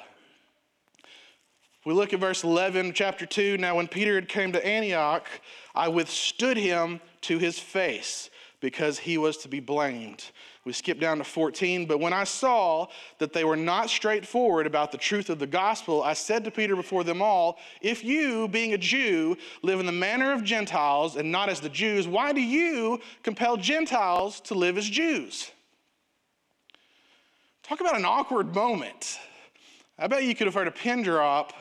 we 1.85 1.93
look 1.93 2.13
at 2.13 2.19
verse 2.19 2.43
11, 2.43 2.93
chapter 2.93 3.25
2, 3.25 3.57
now 3.57 3.75
when 3.75 3.87
Peter 3.87 4.15
had 4.15 4.29
came 4.29 4.51
to 4.51 4.65
Antioch, 4.65 5.27
I 5.73 5.87
withstood 5.87 6.57
him 6.57 7.01
to 7.21 7.37
his 7.37 7.59
face 7.59 8.29
because 8.59 8.99
he 8.99 9.17
was 9.17 9.37
to 9.37 9.47
be 9.47 9.59
blamed. 9.59 10.31
We 10.67 10.73
skip 10.73 10.99
down 10.99 11.19
to 11.19 11.23
14. 11.23 11.85
But 11.85 12.01
when 12.01 12.11
I 12.11 12.25
saw 12.25 12.87
that 13.19 13.31
they 13.31 13.45
were 13.45 13.55
not 13.55 13.89
straightforward 13.89 14.67
about 14.67 14.91
the 14.91 14.97
truth 14.97 15.29
of 15.29 15.39
the 15.39 15.47
gospel, 15.47 16.03
I 16.03 16.11
said 16.11 16.43
to 16.43 16.51
Peter 16.51 16.75
before 16.75 17.05
them 17.05 17.21
all, 17.21 17.57
If 17.81 18.03
you, 18.03 18.49
being 18.49 18.73
a 18.73 18.77
Jew, 18.77 19.37
live 19.61 19.79
in 19.79 19.85
the 19.85 19.93
manner 19.93 20.33
of 20.33 20.43
Gentiles 20.43 21.15
and 21.15 21.31
not 21.31 21.47
as 21.47 21.61
the 21.61 21.69
Jews, 21.69 22.05
why 22.05 22.33
do 22.33 22.41
you 22.41 22.99
compel 23.23 23.55
Gentiles 23.55 24.41
to 24.41 24.55
live 24.55 24.77
as 24.77 24.89
Jews? 24.89 25.49
Talk 27.63 27.79
about 27.79 27.95
an 27.95 28.03
awkward 28.03 28.53
moment. 28.53 29.21
I 29.97 30.07
bet 30.07 30.25
you 30.25 30.35
could 30.35 30.47
have 30.47 30.53
heard 30.53 30.67
a 30.67 30.71
pin 30.71 31.01
drop 31.01 31.53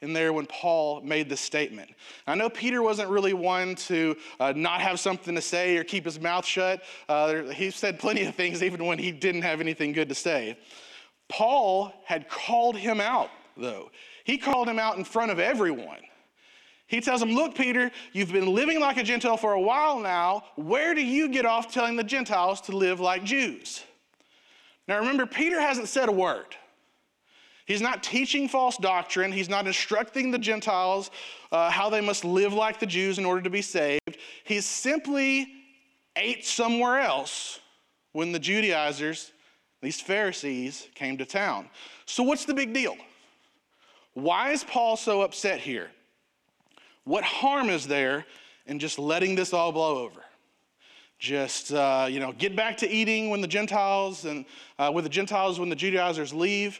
in 0.00 0.12
there 0.12 0.32
when 0.32 0.46
Paul 0.46 1.00
made 1.00 1.28
this 1.28 1.40
statement. 1.40 1.90
I 2.26 2.34
know 2.34 2.48
Peter 2.48 2.82
wasn't 2.82 3.08
really 3.08 3.32
one 3.32 3.74
to 3.76 4.16
uh, 4.38 4.52
not 4.54 4.80
have 4.80 5.00
something 5.00 5.34
to 5.34 5.40
say 5.40 5.76
or 5.76 5.84
keep 5.84 6.04
his 6.04 6.20
mouth 6.20 6.44
shut. 6.44 6.82
Uh, 7.08 7.42
he 7.44 7.70
said 7.70 7.98
plenty 7.98 8.24
of 8.24 8.34
things 8.34 8.62
even 8.62 8.84
when 8.84 8.98
he 8.98 9.12
didn't 9.12 9.42
have 9.42 9.60
anything 9.60 9.92
good 9.92 10.08
to 10.08 10.14
say. 10.14 10.58
Paul 11.28 11.92
had 12.04 12.28
called 12.28 12.76
him 12.76 13.00
out, 13.00 13.30
though. 13.56 13.90
He 14.24 14.38
called 14.38 14.68
him 14.68 14.78
out 14.78 14.98
in 14.98 15.04
front 15.04 15.30
of 15.30 15.38
everyone. 15.38 16.00
He 16.86 17.00
tells 17.00 17.22
him, 17.22 17.32
Look, 17.32 17.54
Peter, 17.54 17.90
you've 18.12 18.32
been 18.32 18.54
living 18.54 18.80
like 18.80 18.98
a 18.98 19.02
Gentile 19.02 19.36
for 19.36 19.52
a 19.52 19.60
while 19.60 19.98
now. 19.98 20.44
Where 20.56 20.94
do 20.94 21.04
you 21.04 21.28
get 21.28 21.46
off 21.46 21.72
telling 21.72 21.96
the 21.96 22.04
Gentiles 22.04 22.60
to 22.62 22.76
live 22.76 23.00
like 23.00 23.24
Jews? 23.24 23.82
Now 24.86 24.98
remember, 24.98 25.24
Peter 25.24 25.60
hasn't 25.60 25.88
said 25.88 26.08
a 26.08 26.12
word. 26.12 26.56
He's 27.66 27.80
not 27.80 28.02
teaching 28.02 28.48
false 28.48 28.76
doctrine. 28.76 29.32
He's 29.32 29.48
not 29.48 29.66
instructing 29.66 30.30
the 30.30 30.38
Gentiles 30.38 31.10
uh, 31.50 31.70
how 31.70 31.88
they 31.88 32.00
must 32.00 32.24
live 32.24 32.52
like 32.52 32.78
the 32.78 32.86
Jews 32.86 33.18
in 33.18 33.24
order 33.24 33.40
to 33.40 33.50
be 33.50 33.62
saved. 33.62 34.18
He's 34.44 34.66
simply 34.66 35.48
ate 36.16 36.44
somewhere 36.44 37.00
else 37.00 37.60
when 38.12 38.32
the 38.32 38.38
Judaizers, 38.38 39.32
these 39.80 40.00
Pharisees, 40.00 40.88
came 40.94 41.16
to 41.18 41.24
town. 41.24 41.68
So, 42.06 42.22
what's 42.22 42.44
the 42.44 42.54
big 42.54 42.74
deal? 42.74 42.96
Why 44.12 44.50
is 44.50 44.62
Paul 44.62 44.96
so 44.96 45.22
upset 45.22 45.58
here? 45.58 45.90
What 47.04 47.24
harm 47.24 47.68
is 47.68 47.86
there 47.86 48.26
in 48.66 48.78
just 48.78 48.98
letting 48.98 49.34
this 49.34 49.52
all 49.52 49.72
blow 49.72 49.98
over? 49.98 50.20
Just, 51.18 51.72
uh, 51.72 52.06
you 52.10 52.20
know, 52.20 52.32
get 52.32 52.54
back 52.54 52.76
to 52.78 52.88
eating 52.88 53.30
when 53.30 53.40
the 53.40 53.48
Gentiles 53.48 54.24
and 54.24 54.44
uh, 54.78 54.90
with 54.94 55.04
the 55.04 55.10
Gentiles 55.10 55.58
when 55.58 55.68
the 55.68 55.76
Judaizers 55.76 56.32
leave. 56.32 56.78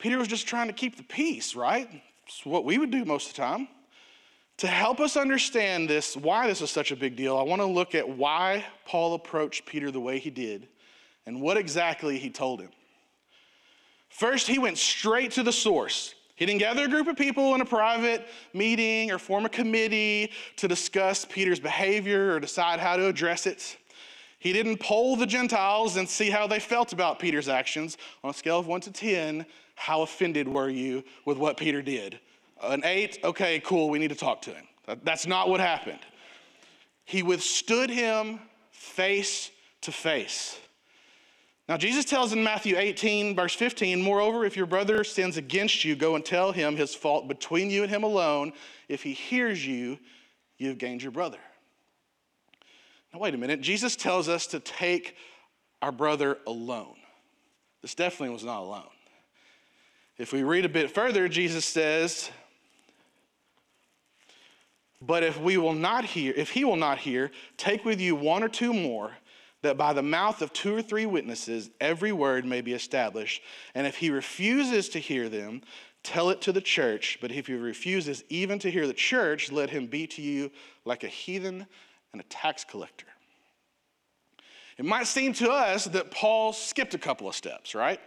Peter 0.00 0.18
was 0.18 0.28
just 0.28 0.46
trying 0.46 0.66
to 0.66 0.72
keep 0.72 0.96
the 0.96 1.02
peace, 1.02 1.54
right? 1.54 1.88
It's 2.26 2.44
what 2.44 2.64
we 2.64 2.78
would 2.78 2.90
do 2.90 3.04
most 3.04 3.28
of 3.28 3.36
the 3.36 3.42
time. 3.42 3.68
To 4.58 4.66
help 4.66 4.98
us 4.98 5.16
understand 5.16 5.88
this, 5.88 6.16
why 6.16 6.46
this 6.46 6.60
is 6.60 6.70
such 6.70 6.90
a 6.90 6.96
big 6.96 7.16
deal, 7.16 7.36
I 7.36 7.42
want 7.42 7.62
to 7.62 7.66
look 7.66 7.94
at 7.94 8.08
why 8.08 8.64
Paul 8.86 9.14
approached 9.14 9.66
Peter 9.66 9.90
the 9.90 10.00
way 10.00 10.18
he 10.18 10.30
did 10.30 10.68
and 11.26 11.40
what 11.40 11.56
exactly 11.56 12.18
he 12.18 12.30
told 12.30 12.60
him. 12.60 12.70
First, 14.08 14.48
he 14.48 14.58
went 14.58 14.76
straight 14.76 15.32
to 15.32 15.42
the 15.42 15.52
source. 15.52 16.14
He 16.34 16.46
didn't 16.46 16.60
gather 16.60 16.84
a 16.84 16.88
group 16.88 17.06
of 17.06 17.16
people 17.16 17.54
in 17.54 17.60
a 17.60 17.66
private 17.66 18.26
meeting 18.54 19.10
or 19.10 19.18
form 19.18 19.44
a 19.44 19.50
committee 19.50 20.32
to 20.56 20.66
discuss 20.66 21.26
Peter's 21.26 21.60
behavior 21.60 22.34
or 22.34 22.40
decide 22.40 22.80
how 22.80 22.96
to 22.96 23.06
address 23.06 23.46
it. 23.46 23.76
He 24.38 24.54
didn't 24.54 24.78
poll 24.78 25.16
the 25.16 25.26
Gentiles 25.26 25.96
and 25.96 26.08
see 26.08 26.30
how 26.30 26.46
they 26.46 26.58
felt 26.58 26.94
about 26.94 27.18
Peter's 27.18 27.48
actions. 27.48 27.98
On 28.24 28.30
a 28.30 28.34
scale 28.34 28.58
of 28.58 28.66
1 28.66 28.80
to 28.82 28.90
10, 28.90 29.44
how 29.80 30.02
offended 30.02 30.46
were 30.46 30.68
you 30.68 31.02
with 31.24 31.38
what 31.38 31.56
Peter 31.56 31.80
did? 31.80 32.20
An 32.62 32.82
eight, 32.84 33.18
okay, 33.24 33.60
cool, 33.60 33.88
we 33.88 33.98
need 33.98 34.08
to 34.08 34.14
talk 34.14 34.42
to 34.42 34.50
him. 34.50 34.66
That's 35.04 35.26
not 35.26 35.48
what 35.48 35.58
happened. 35.58 36.00
He 37.06 37.22
withstood 37.22 37.88
him 37.88 38.40
face 38.72 39.50
to 39.80 39.90
face. 39.90 40.58
Now, 41.66 41.78
Jesus 41.78 42.04
tells 42.04 42.34
in 42.34 42.44
Matthew 42.44 42.76
18, 42.76 43.34
verse 43.34 43.54
15, 43.54 44.02
Moreover, 44.02 44.44
if 44.44 44.54
your 44.54 44.66
brother 44.66 45.02
sins 45.02 45.38
against 45.38 45.82
you, 45.82 45.96
go 45.96 46.14
and 46.14 46.22
tell 46.22 46.52
him 46.52 46.76
his 46.76 46.94
fault 46.94 47.26
between 47.26 47.70
you 47.70 47.82
and 47.82 47.90
him 47.90 48.02
alone. 48.02 48.52
If 48.86 49.02
he 49.02 49.14
hears 49.14 49.66
you, 49.66 49.98
you've 50.58 50.76
gained 50.76 51.02
your 51.02 51.12
brother. 51.12 51.38
Now, 53.14 53.20
wait 53.20 53.32
a 53.32 53.38
minute. 53.38 53.62
Jesus 53.62 53.96
tells 53.96 54.28
us 54.28 54.46
to 54.48 54.60
take 54.60 55.16
our 55.80 55.92
brother 55.92 56.36
alone. 56.46 56.96
This 57.80 57.94
definitely 57.94 58.34
was 58.34 58.44
not 58.44 58.60
alone. 58.60 58.90
If 60.20 60.34
we 60.34 60.42
read 60.42 60.66
a 60.66 60.68
bit 60.68 60.90
further, 60.90 61.30
Jesus 61.30 61.64
says, 61.64 62.30
But 65.00 65.22
if 65.22 65.40
we 65.40 65.56
will 65.56 65.72
not 65.72 66.04
hear, 66.04 66.34
if 66.36 66.50
he 66.50 66.62
will 66.62 66.76
not 66.76 66.98
hear, 66.98 67.30
take 67.56 67.86
with 67.86 68.02
you 68.02 68.14
one 68.14 68.42
or 68.42 68.50
two 68.50 68.74
more, 68.74 69.12
that 69.62 69.78
by 69.78 69.94
the 69.94 70.02
mouth 70.02 70.42
of 70.42 70.52
two 70.52 70.76
or 70.76 70.82
three 70.82 71.06
witnesses 71.06 71.70
every 71.80 72.12
word 72.12 72.44
may 72.44 72.60
be 72.60 72.74
established. 72.74 73.40
And 73.74 73.86
if 73.86 73.96
he 73.96 74.10
refuses 74.10 74.90
to 74.90 74.98
hear 74.98 75.30
them, 75.30 75.62
tell 76.02 76.28
it 76.28 76.42
to 76.42 76.52
the 76.52 76.60
church. 76.60 77.16
But 77.22 77.32
if 77.32 77.46
he 77.46 77.54
refuses 77.54 78.22
even 78.28 78.58
to 78.58 78.70
hear 78.70 78.86
the 78.86 78.92
church, 78.92 79.50
let 79.50 79.70
him 79.70 79.86
be 79.86 80.06
to 80.08 80.20
you 80.20 80.50
like 80.84 81.02
a 81.02 81.08
heathen 81.08 81.66
and 82.12 82.20
a 82.20 82.24
tax 82.24 82.62
collector. 82.62 83.06
It 84.76 84.84
might 84.84 85.06
seem 85.06 85.32
to 85.34 85.50
us 85.50 85.86
that 85.86 86.10
Paul 86.10 86.52
skipped 86.52 86.92
a 86.92 86.98
couple 86.98 87.26
of 87.26 87.34
steps, 87.34 87.74
right? 87.74 88.00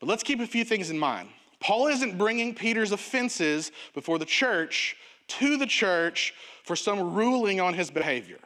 But 0.00 0.08
let's 0.08 0.22
keep 0.22 0.40
a 0.40 0.46
few 0.46 0.64
things 0.64 0.90
in 0.90 0.98
mind. 0.98 1.28
Paul 1.60 1.88
isn't 1.88 2.18
bringing 2.18 2.54
Peter's 2.54 2.92
offenses 2.92 3.72
before 3.94 4.18
the 4.18 4.24
church 4.24 4.96
to 5.26 5.56
the 5.56 5.66
church 5.66 6.34
for 6.64 6.76
some 6.76 7.14
ruling 7.14 7.60
on 7.60 7.74
his 7.74 7.90
behavior. 7.90 8.38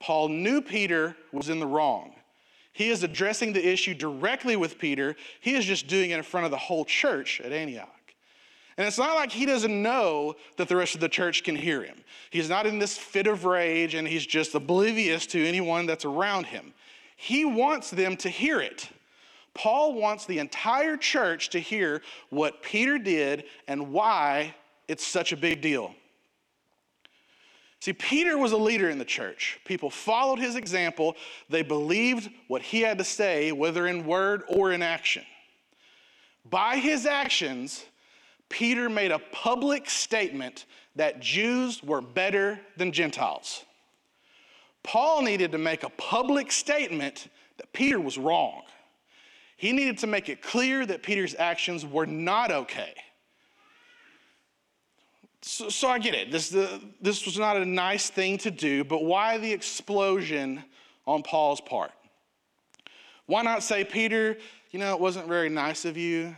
Paul 0.00 0.28
knew 0.28 0.60
Peter 0.60 1.16
was 1.32 1.48
in 1.48 1.58
the 1.58 1.66
wrong. 1.66 2.14
He 2.72 2.90
is 2.90 3.02
addressing 3.02 3.52
the 3.52 3.68
issue 3.68 3.94
directly 3.94 4.54
with 4.54 4.78
Peter. 4.78 5.16
He 5.40 5.54
is 5.54 5.64
just 5.64 5.88
doing 5.88 6.10
it 6.10 6.18
in 6.18 6.22
front 6.22 6.44
of 6.44 6.52
the 6.52 6.58
whole 6.58 6.84
church 6.84 7.40
at 7.40 7.52
Antioch. 7.52 7.88
And 8.76 8.86
it's 8.86 8.98
not 8.98 9.16
like 9.16 9.32
he 9.32 9.44
doesn't 9.44 9.82
know 9.82 10.36
that 10.56 10.68
the 10.68 10.76
rest 10.76 10.94
of 10.94 11.00
the 11.00 11.08
church 11.08 11.42
can 11.42 11.56
hear 11.56 11.82
him. 11.82 11.96
He's 12.30 12.48
not 12.48 12.64
in 12.64 12.78
this 12.78 12.96
fit 12.96 13.26
of 13.26 13.44
rage 13.44 13.94
and 13.94 14.06
he's 14.06 14.24
just 14.24 14.54
oblivious 14.54 15.26
to 15.26 15.44
anyone 15.44 15.86
that's 15.86 16.04
around 16.04 16.46
him. 16.46 16.72
He 17.16 17.44
wants 17.44 17.90
them 17.90 18.16
to 18.18 18.28
hear 18.28 18.60
it. 18.60 18.88
Paul 19.58 19.94
wants 19.94 20.24
the 20.24 20.38
entire 20.38 20.96
church 20.96 21.50
to 21.50 21.58
hear 21.58 22.00
what 22.30 22.62
Peter 22.62 22.96
did 22.96 23.42
and 23.66 23.92
why 23.92 24.54
it's 24.86 25.04
such 25.04 25.32
a 25.32 25.36
big 25.36 25.60
deal. 25.60 25.94
See, 27.80 27.92
Peter 27.92 28.38
was 28.38 28.52
a 28.52 28.56
leader 28.56 28.88
in 28.88 28.98
the 28.98 29.04
church. 29.04 29.58
People 29.64 29.90
followed 29.90 30.38
his 30.38 30.54
example. 30.54 31.16
They 31.48 31.62
believed 31.62 32.30
what 32.46 32.62
he 32.62 32.82
had 32.82 32.98
to 32.98 33.04
say, 33.04 33.50
whether 33.50 33.88
in 33.88 34.06
word 34.06 34.42
or 34.48 34.70
in 34.72 34.80
action. 34.80 35.24
By 36.48 36.76
his 36.76 37.04
actions, 37.04 37.84
Peter 38.48 38.88
made 38.88 39.10
a 39.10 39.18
public 39.18 39.90
statement 39.90 40.66
that 40.94 41.18
Jews 41.18 41.82
were 41.82 42.00
better 42.00 42.60
than 42.76 42.92
Gentiles. 42.92 43.64
Paul 44.84 45.22
needed 45.22 45.50
to 45.50 45.58
make 45.58 45.82
a 45.82 45.90
public 45.90 46.52
statement 46.52 47.28
that 47.56 47.72
Peter 47.72 48.00
was 48.00 48.18
wrong. 48.18 48.62
He 49.58 49.72
needed 49.72 49.98
to 49.98 50.06
make 50.06 50.28
it 50.28 50.40
clear 50.40 50.86
that 50.86 51.02
Peter's 51.02 51.34
actions 51.36 51.84
were 51.84 52.06
not 52.06 52.52
okay. 52.52 52.94
So, 55.42 55.68
so 55.68 55.88
I 55.88 55.98
get 55.98 56.14
it. 56.14 56.30
This, 56.30 56.48
the, 56.48 56.80
this 57.00 57.26
was 57.26 57.36
not 57.36 57.56
a 57.56 57.64
nice 57.64 58.08
thing 58.08 58.38
to 58.38 58.52
do, 58.52 58.84
but 58.84 59.02
why 59.02 59.36
the 59.36 59.52
explosion 59.52 60.62
on 61.08 61.24
Paul's 61.24 61.60
part? 61.60 61.90
Why 63.26 63.42
not 63.42 63.64
say, 63.64 63.82
Peter, 63.82 64.38
you 64.70 64.78
know, 64.78 64.94
it 64.94 65.00
wasn't 65.00 65.26
very 65.26 65.48
nice 65.48 65.84
of 65.84 65.96
you 65.96 66.36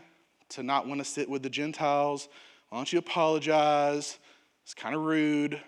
to 0.50 0.62
not 0.62 0.88
want 0.88 1.02
to 1.02 1.04
sit 1.04 1.28
with 1.28 1.42
the 1.42 1.50
Gentiles. 1.50 2.26
Why 2.70 2.78
don't 2.78 2.90
you 2.90 3.00
apologize? 3.00 4.18
It's 4.64 4.72
kind 4.72 4.94
of 4.94 5.02
rude. 5.02 5.60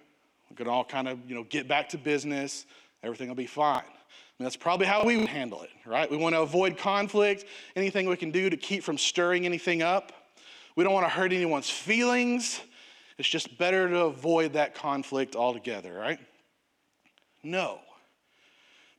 We 0.49 0.57
could 0.57 0.69
all 0.69 0.85
kind 0.85 1.07
of, 1.07 1.19
you 1.29 1.35
know, 1.35 1.45
get 1.45 1.69
back 1.69 1.91
to 1.91 1.99
business. 1.99 2.65
Everything 3.03 3.29
will 3.29 3.35
be 3.35 3.45
fine 3.45 3.83
that's 4.45 4.57
probably 4.57 4.87
how 4.87 5.05
we 5.05 5.17
would 5.17 5.29
handle 5.29 5.63
it, 5.63 5.71
right? 5.85 6.11
We 6.11 6.17
want 6.17 6.35
to 6.35 6.41
avoid 6.41 6.79
conflict, 6.79 7.45
anything 7.77 8.09
we 8.09 8.17
can 8.17 8.31
do 8.31 8.49
to 8.51 8.57
keep 8.57 8.83
from 8.83 8.99
stirring 8.99 9.47
anything 9.47 9.83
up. 9.83 10.13
We 10.77 10.85
don't 10.85 10.93
want 10.93 11.05
to 11.07 11.11
hurt 11.11 11.33
anyone's 11.33 11.71
feelings. 11.71 12.61
It's 13.19 13.29
just 13.29 13.59
better 13.59 13.89
to 13.89 14.05
avoid 14.05 14.55
that 14.55 14.75
conflict 14.75 15.37
altogether, 15.37 15.93
right? 15.93 16.19
No. 17.43 17.81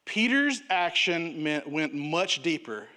Peter's 0.06 0.62
action 0.70 1.44
meant, 1.44 1.68
went 1.68 1.94
much 1.94 2.44
deeper 2.44 2.88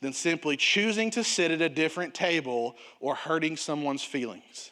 than 0.00 0.12
simply 0.12 0.56
choosing 0.56 1.10
to 1.10 1.24
sit 1.24 1.50
at 1.50 1.60
a 1.60 1.68
different 1.68 2.14
table 2.14 2.76
or 3.00 3.14
hurting 3.14 3.56
someone's 3.56 4.04
feelings. 4.04 4.70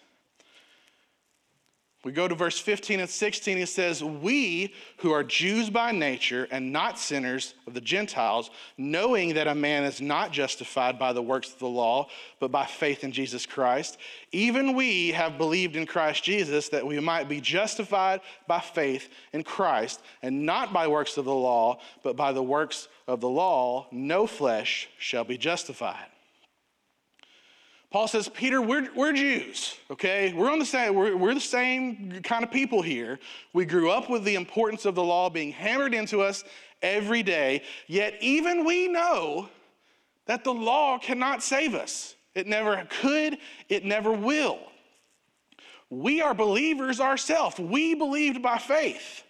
We 2.05 2.11
go 2.11 2.27
to 2.27 2.35
verse 2.35 2.59
15 2.59 2.99
and 2.99 3.09
16. 3.09 3.59
It 3.59 3.69
says, 3.69 4.03
We 4.03 4.75
who 4.99 5.13
are 5.13 5.23
Jews 5.23 5.71
by 5.71 5.93
nature 5.93 6.49
and 6.51 6.73
not 6.73 6.99
sinners 6.99 7.55
of 7.69 7.75
the 7.75 7.81
Gentiles, 7.81 8.51
knowing 8.77 9.35
that 9.35 9.47
a 9.47 9.55
man 9.55 9.85
is 9.85 10.01
not 10.01 10.33
justified 10.33 10.99
by 10.99 11.13
the 11.13 11.23
works 11.23 11.53
of 11.53 11.61
the 11.61 11.69
law, 11.69 12.09
but 12.41 12.51
by 12.51 12.67
faith 12.67 13.05
in 13.05 13.13
Jesus 13.13 13.47
Christ, 13.47 13.99
even 14.33 14.75
we 14.75 15.13
have 15.13 15.39
believed 15.39 15.77
in 15.77 15.87
Christ 15.87 16.25
Jesus 16.25 16.69
that 16.71 16.85
we 16.85 16.99
might 16.99 17.29
be 17.29 17.41
justified 17.41 18.21
by 18.49 18.59
faith 18.59 19.09
in 19.33 19.45
Christ, 19.45 20.03
and 20.23 20.45
not 20.45 20.73
by 20.73 20.89
works 20.89 21.17
of 21.19 21.25
the 21.25 21.35
law, 21.35 21.79
but 22.03 22.17
by 22.17 22.33
the 22.33 22.43
works 22.43 22.89
of 23.07 23.21
the 23.21 23.29
law, 23.29 23.87
no 23.93 24.27
flesh 24.27 24.89
shall 24.99 25.25
be 25.25 25.39
justified. 25.39 26.12
Paul 27.93 28.09
says, 28.09 28.27
Peter, 28.27 28.63
we're, 28.63 28.89
we're 28.97 29.13
Jews, 29.13 29.77
okay? 29.91 30.33
We're 30.33 30.51
on 30.51 30.59
the 30.59 30.65
same, 30.65 30.95
we're, 30.95 31.15
we're 31.15 31.35
the 31.35 31.41
same 31.41 32.23
kind 32.25 32.43
of 32.43 32.51
people 32.51 32.81
here. 32.81 33.19
We 33.53 33.67
grew 33.67 33.91
up 33.91 34.09
with 34.09 34.25
the 34.25 34.35
importance 34.35 34.87
of 34.87 34.95
the 34.95 35.03
law 35.05 35.29
being 35.29 35.53
hammered 35.53 35.93
into 35.93 36.23
us 36.23 36.43
every 36.81 37.23
day, 37.23 37.63
yet 37.87 38.15
even 38.23 38.65
we 38.65 38.89
know 38.89 39.51
that 40.25 40.43
the 40.43 40.55
law 40.55 40.99
cannot 40.99 41.43
save 41.43 41.75
us. 41.75 42.15
It 42.35 42.47
never 42.47 42.87
could, 42.89 43.37
it 43.69 43.85
never 43.85 44.11
will. 44.11 44.59
We 45.91 46.23
are 46.23 46.33
believers 46.33 46.99
ourselves. 46.99 47.59
We 47.59 47.95
believed 47.95 48.41
by 48.41 48.57
faith. 48.57 49.23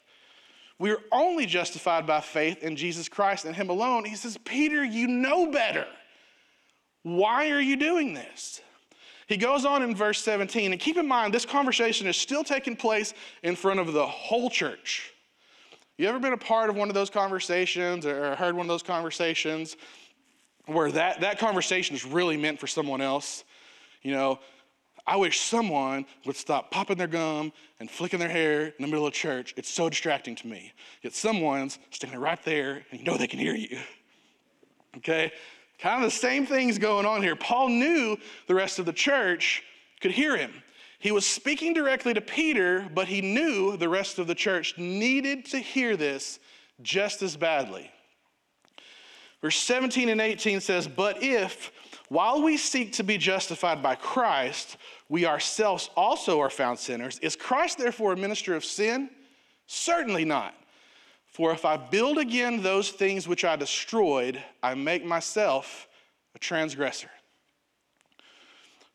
We 0.79 0.93
are 0.93 1.01
only 1.11 1.47
justified 1.47 2.07
by 2.07 2.21
faith 2.21 2.63
in 2.63 2.77
Jesus 2.77 3.09
Christ 3.09 3.45
and 3.45 3.57
Him 3.57 3.71
alone. 3.71 4.05
He 4.05 4.15
says, 4.15 4.39
Peter, 4.45 4.85
you 4.85 5.09
know 5.09 5.51
better. 5.51 5.87
Why 7.03 7.51
are 7.51 7.61
you 7.61 7.77
doing 7.77 8.15
this? 8.15 8.61
He 9.27 9.37
goes 9.37 9.65
on 9.65 9.83
in 9.83 9.95
verse 9.95 10.21
17, 10.21 10.73
and 10.73 10.81
keep 10.81 10.97
in 10.97 11.09
mind, 11.09 11.33
this 11.33 11.47
conversation 11.47 12.07
is 12.07 12.17
still 12.17 12.45
taking 12.45 12.77
place 12.77 13.15
in 13.43 13.57
front 13.57 13.81
of 13.81 13.93
the 13.93 14.07
whole 14.07 14.51
church. 14.51 15.13
You 15.97 16.09
ever 16.09 16.19
been 16.19 16.33
a 16.33 16.39
part 16.39 16.69
of 16.69 16.77
one 16.77 16.89
of 16.89 16.95
those 16.95 17.11
conversations 17.11 18.05
or 18.07 18.35
heard 18.35 18.55
one 18.55 18.67
of 18.67 18.69
those 18.69 18.83
conversations 18.83 19.77
where 20.67 20.91
that, 20.93 21.21
that 21.21 21.39
conversation 21.39 21.95
is 21.95 22.05
really 22.05 22.37
meant 22.37 22.59
for 22.59 22.67
someone 22.67 23.01
else? 23.01 23.45
You 24.03 24.13
know, 24.13 24.39
I 25.07 25.17
wish 25.17 25.41
someone 25.41 26.07
would 26.27 26.37
stop 26.37 26.71
popping 26.71 26.97
their 26.97 27.07
gum 27.07 27.53
and 27.81 27.91
flicking 27.91 28.21
their 28.21 28.29
hair 28.29 28.67
in 28.67 28.75
the 28.81 28.87
middle 28.87 29.07
of 29.07 29.13
church. 29.13 29.55
It's 29.57 29.69
so 29.69 29.89
distracting 29.89 30.35
to 30.37 30.47
me. 30.47 30.73
Yet 31.03 31.15
someone's 31.15 31.79
standing 31.91 32.21
right 32.21 32.43
there 32.45 32.85
and 32.91 33.01
you 33.01 33.07
know 33.07 33.17
they 33.17 33.27
can 33.27 33.39
hear 33.39 33.55
you. 33.55 33.79
Okay? 34.99 35.33
Kind 35.83 36.05
of 36.05 36.13
the 36.13 36.17
same 36.17 36.47
things 36.47 36.79
going 36.79 37.07
on 37.07 37.23
here. 37.25 37.35
Paul 37.35 37.69
knew 37.69 38.17
the 38.47 38.55
rest 38.55 38.79
of 38.79 38.87
the 38.87 38.93
church 38.93 39.65
could 40.01 40.13
hear 40.13 40.37
him. 40.37 40.53
He 41.01 41.11
was 41.11 41.27
speaking 41.27 41.75
directly 41.75 42.15
to 42.15 42.21
Peter, 42.21 42.89
but 42.95 43.09
he 43.09 43.21
knew 43.21 43.77
the 43.77 43.89
rest 43.89 44.21
of 44.21 44.29
the 44.29 44.35
church 44.37 44.79
needed 44.79 45.45
to 45.47 45.59
hear 45.59 45.97
this 45.97 46.39
just 46.83 47.21
as 47.21 47.37
badly. 47.37 47.91
Verse 49.41 49.57
17 49.57 50.09
and 50.09 50.21
18 50.21 50.61
says, 50.61 50.87
But 50.87 51.21
if, 51.21 51.73
while 52.09 52.41
we 52.41 52.57
seek 52.57 52.93
to 52.93 53.03
be 53.03 53.19
justified 53.19 53.83
by 53.83 53.97
Christ, 53.97 54.77
we 55.09 55.27
ourselves 55.27 55.91
also 55.97 56.39
are 56.39 56.49
found 56.49 56.79
sinners, 56.79 57.19
is 57.19 57.35
Christ 57.35 57.79
therefore 57.79 58.13
a 58.13 58.17
minister 58.17 58.55
of 58.55 58.65
sin? 58.65 59.11
Certainly 59.67 60.27
not. 60.27 60.55
For 61.33 61.51
if 61.53 61.65
I 61.65 61.79
build 61.79 62.19
again 62.19 62.63
those 62.63 62.91
things 62.91 63.27
which 63.27 63.45
I 63.45 63.57
destroyed, 63.57 64.43
I 64.63 64.75
make 64.75 65.05
myself 65.05 65.89
a 66.35 66.39
transgressor. 66.39 67.11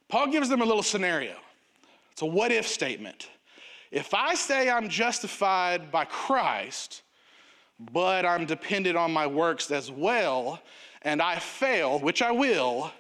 Paul 0.08 0.28
gives 0.28 0.48
them 0.48 0.62
a 0.62 0.66
little 0.66 0.84
scenario. 0.84 1.36
It's 2.12 2.22
a 2.22 2.28
what 2.28 2.52
if 2.52 2.68
statement. 2.68 3.30
If 3.92 4.14
I 4.14 4.36
say 4.36 4.70
I'm 4.70 4.88
justified 4.88 5.92
by 5.92 6.06
Christ, 6.06 7.02
but 7.92 8.24
I'm 8.24 8.46
dependent 8.46 8.98
on 8.98 9.12
my 9.12 9.26
works 9.26 9.72
as 9.72 9.90
well, 9.90 10.62
and 11.02 11.22
I 11.22 11.40
fail, 11.40 12.00
which 12.00 12.22
I 12.22 12.32
will, 12.32 12.92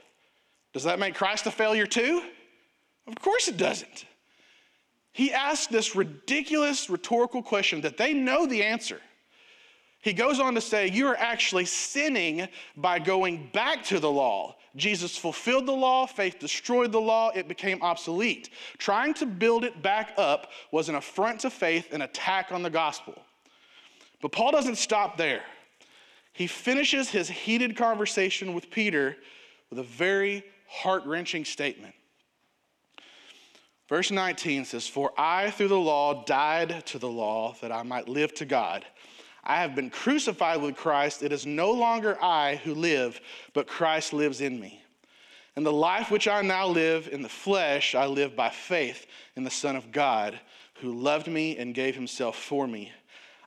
does 0.73 0.83
that 0.83 0.99
make 0.99 1.13
Christ 1.13 1.45
a 1.45 1.51
failure 1.51 1.87
too? 1.87 2.23
Of 3.05 3.15
course 3.21 3.47
it 3.47 3.57
doesn't. 3.57 4.05
He 5.13 5.31
asks 5.31 5.67
this 5.67 5.95
ridiculous 5.95 6.89
rhetorical 6.89 7.43
question 7.43 7.81
that 7.81 7.97
they 7.97 8.13
know 8.13 8.45
the 8.45 8.63
answer. 8.63 8.99
He 10.07 10.13
goes 10.13 10.39
on 10.39 10.55
to 10.55 10.61
say, 10.61 10.87
You 10.87 11.07
are 11.07 11.17
actually 11.17 11.65
sinning 11.65 12.47
by 12.77 12.97
going 12.97 13.49
back 13.51 13.83
to 13.87 13.99
the 13.99 14.09
law. 14.09 14.55
Jesus 14.77 15.17
fulfilled 15.17 15.65
the 15.65 15.73
law, 15.73 16.05
faith 16.05 16.39
destroyed 16.39 16.93
the 16.93 17.01
law, 17.01 17.29
it 17.35 17.49
became 17.49 17.81
obsolete. 17.81 18.49
Trying 18.77 19.15
to 19.15 19.25
build 19.25 19.65
it 19.65 19.81
back 19.81 20.13
up 20.15 20.51
was 20.71 20.87
an 20.87 20.95
affront 20.95 21.41
to 21.41 21.49
faith, 21.49 21.91
an 21.91 22.03
attack 22.03 22.53
on 22.53 22.63
the 22.63 22.69
gospel. 22.69 23.21
But 24.21 24.31
Paul 24.31 24.53
doesn't 24.53 24.77
stop 24.77 25.17
there. 25.17 25.41
He 26.31 26.47
finishes 26.47 27.09
his 27.09 27.27
heated 27.27 27.75
conversation 27.75 28.53
with 28.53 28.71
Peter 28.71 29.17
with 29.69 29.77
a 29.77 29.83
very 29.83 30.45
heart 30.69 31.05
wrenching 31.05 31.43
statement. 31.43 31.95
Verse 33.89 34.09
19 34.09 34.63
says, 34.63 34.87
For 34.87 35.11
I 35.17 35.49
through 35.49 35.67
the 35.67 35.77
law 35.77 36.23
died 36.23 36.85
to 36.87 36.97
the 36.97 37.09
law 37.09 37.55
that 37.61 37.73
I 37.73 37.83
might 37.83 38.07
live 38.07 38.33
to 38.35 38.45
God. 38.45 38.85
I 39.47 39.61
have 39.61 39.75
been 39.75 39.89
crucified 39.89 40.61
with 40.61 40.75
Christ. 40.75 41.23
It 41.23 41.31
is 41.31 41.45
no 41.45 41.71
longer 41.71 42.21
I 42.21 42.57
who 42.57 42.75
live, 42.75 43.21
but 43.53 43.65
Christ 43.65 44.11
lives 44.11 44.41
in 44.41 44.59
me. 44.59 44.83
And 45.55 45.65
the 45.65 45.71
life 45.71 46.11
which 46.11 46.27
I 46.27 46.41
now 46.41 46.67
live 46.67 47.07
in 47.09 47.21
the 47.21 47.29
flesh, 47.29 47.95
I 47.95 48.07
live 48.07 48.35
by 48.35 48.49
faith 48.49 49.07
in 49.37 49.45
the 49.45 49.49
Son 49.49 49.77
of 49.77 49.93
God, 49.93 50.37
who 50.81 50.91
loved 50.91 51.27
me 51.27 51.57
and 51.57 51.73
gave 51.73 51.95
himself 51.95 52.37
for 52.37 52.67
me. 52.67 52.91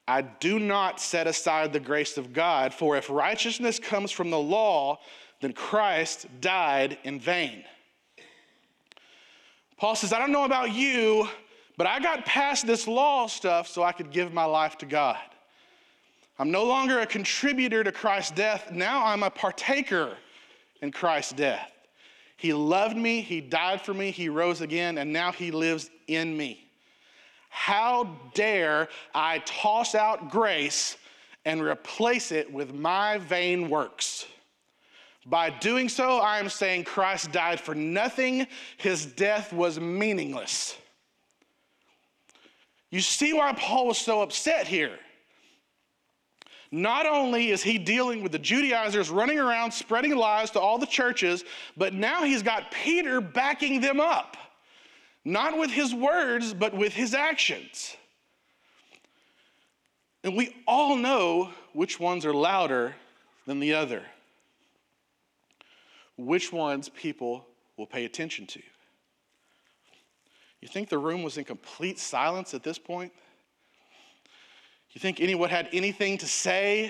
I 0.09 0.23
do 0.23 0.59
not 0.59 1.01
set 1.01 1.27
aside 1.27 1.73
the 1.73 1.79
grace 1.79 2.17
of 2.17 2.33
God, 2.33 2.73
for 2.73 2.97
if 2.97 3.11
righteousness 3.11 3.79
comes 3.79 4.11
from 4.11 4.31
the 4.31 4.39
law, 4.39 4.99
then 5.43 5.53
Christ 5.53 6.27
died 6.41 6.97
in 7.05 7.21
vain. 7.21 7.63
Paul 9.77 9.95
says, 9.95 10.15
I 10.15 10.19
don't 10.19 10.33
know 10.33 10.45
about 10.45 10.73
you, 10.73 11.29
but 11.77 11.87
I 11.87 12.01
got 12.01 12.25
past 12.25 12.67
this 12.67 12.89
law 12.89 13.27
stuff 13.27 13.69
so 13.69 13.83
I 13.83 13.93
could 13.93 14.11
give 14.11 14.33
my 14.33 14.45
life 14.45 14.79
to 14.79 14.87
God. 14.87 15.19
I'm 16.41 16.51
no 16.51 16.65
longer 16.65 17.01
a 17.01 17.07
contributor 17.07 17.85
to 17.85 17.93
Christ's 17.93 18.31
death. 18.31 18.73
Now 18.73 19.05
I'm 19.05 19.23
a 19.23 19.29
partaker 19.29 20.17
in 20.81 20.91
Christ's 20.91 21.35
death. 21.35 21.71
He 22.39 22.55
loved 22.55 22.97
me, 22.97 23.21
He 23.21 23.43
died 23.43 23.83
for 23.83 23.93
me, 23.93 24.11
He 24.11 24.31
rose 24.31 24.63
again, 24.63 24.97
and 24.97 25.13
now 25.13 25.33
He 25.33 25.51
lives 25.51 25.91
in 26.07 26.35
me. 26.35 26.67
How 27.51 28.17
dare 28.33 28.89
I 29.15 29.41
toss 29.41 29.95
out 29.95 30.31
grace 30.31 30.97
and 31.45 31.61
replace 31.61 32.33
it 32.33 32.51
with 32.51 32.73
my 32.73 33.19
vain 33.19 33.69
works? 33.69 34.25
By 35.27 35.51
doing 35.51 35.91
so, 35.91 36.21
I 36.21 36.39
am 36.39 36.49
saying 36.49 36.85
Christ 36.85 37.33
died 37.33 37.61
for 37.61 37.75
nothing, 37.75 38.47
His 38.79 39.05
death 39.05 39.53
was 39.53 39.79
meaningless. 39.79 40.75
You 42.89 43.03
see 43.03 43.35
why 43.35 43.53
Paul 43.53 43.89
was 43.89 43.99
so 43.99 44.23
upset 44.23 44.67
here. 44.67 44.99
Not 46.73 47.05
only 47.07 47.51
is 47.51 47.63
he 47.63 47.79
dealing 47.79 48.23
with 48.23 48.33
the 48.33 48.39
Judaizers 48.39 49.11
running 49.11 49.41
around 49.41 49.73
spreading 49.73 50.15
lies 50.15 50.51
to 50.53 50.61
all 50.61 50.79
the 50.79 50.87
churches, 50.87 51.45
but 51.77 51.93
now 51.93 52.23
he's 52.23 52.43
got 52.43 52.71
Peter 52.71 53.21
backing 53.21 53.81
them 53.81 54.01
up. 54.01 54.37
Not 55.25 55.59
with 55.59 55.71
his 55.71 55.93
words, 55.95 56.55
but 56.55 56.73
with 56.73 56.93
his 56.93 57.13
actions. 57.13 57.97
And 60.23 60.37
we 60.37 60.57
all 60.67 60.97
know 60.97 61.51
which 61.73 61.99
ones 61.99 62.25
are 62.25 62.33
louder 62.33 62.95
than 63.47 63.59
the 63.59 63.75
other, 63.75 64.03
which 66.17 66.53
ones 66.53 66.89
people 66.89 67.47
will 67.77 67.87
pay 67.87 68.05
attention 68.05 68.47
to. 68.47 68.63
You 70.61 70.69
think 70.69 70.89
the 70.89 70.99
room 70.99 71.23
was 71.23 71.39
in 71.39 71.45
complete 71.45 71.99
silence 71.99 72.55
at 72.55 72.63
this 72.63 72.79
point? 72.79 73.13
You 74.93 75.01
think 75.01 75.21
anyone 75.21 75.51
had 75.51 75.69
anything 75.73 76.19
to 76.19 76.27
say? 76.27 76.85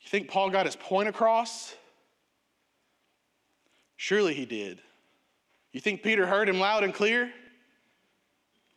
You 0.00 0.08
think 0.08 0.28
Paul 0.28 0.50
got 0.50 0.66
his 0.66 0.76
point 0.76 1.08
across? 1.08 1.74
Surely 3.96 4.34
he 4.34 4.46
did. 4.46 4.80
You 5.72 5.80
think 5.80 6.02
Peter 6.02 6.26
heard 6.26 6.48
him 6.48 6.60
loud 6.60 6.84
and 6.84 6.94
clear? 6.94 7.32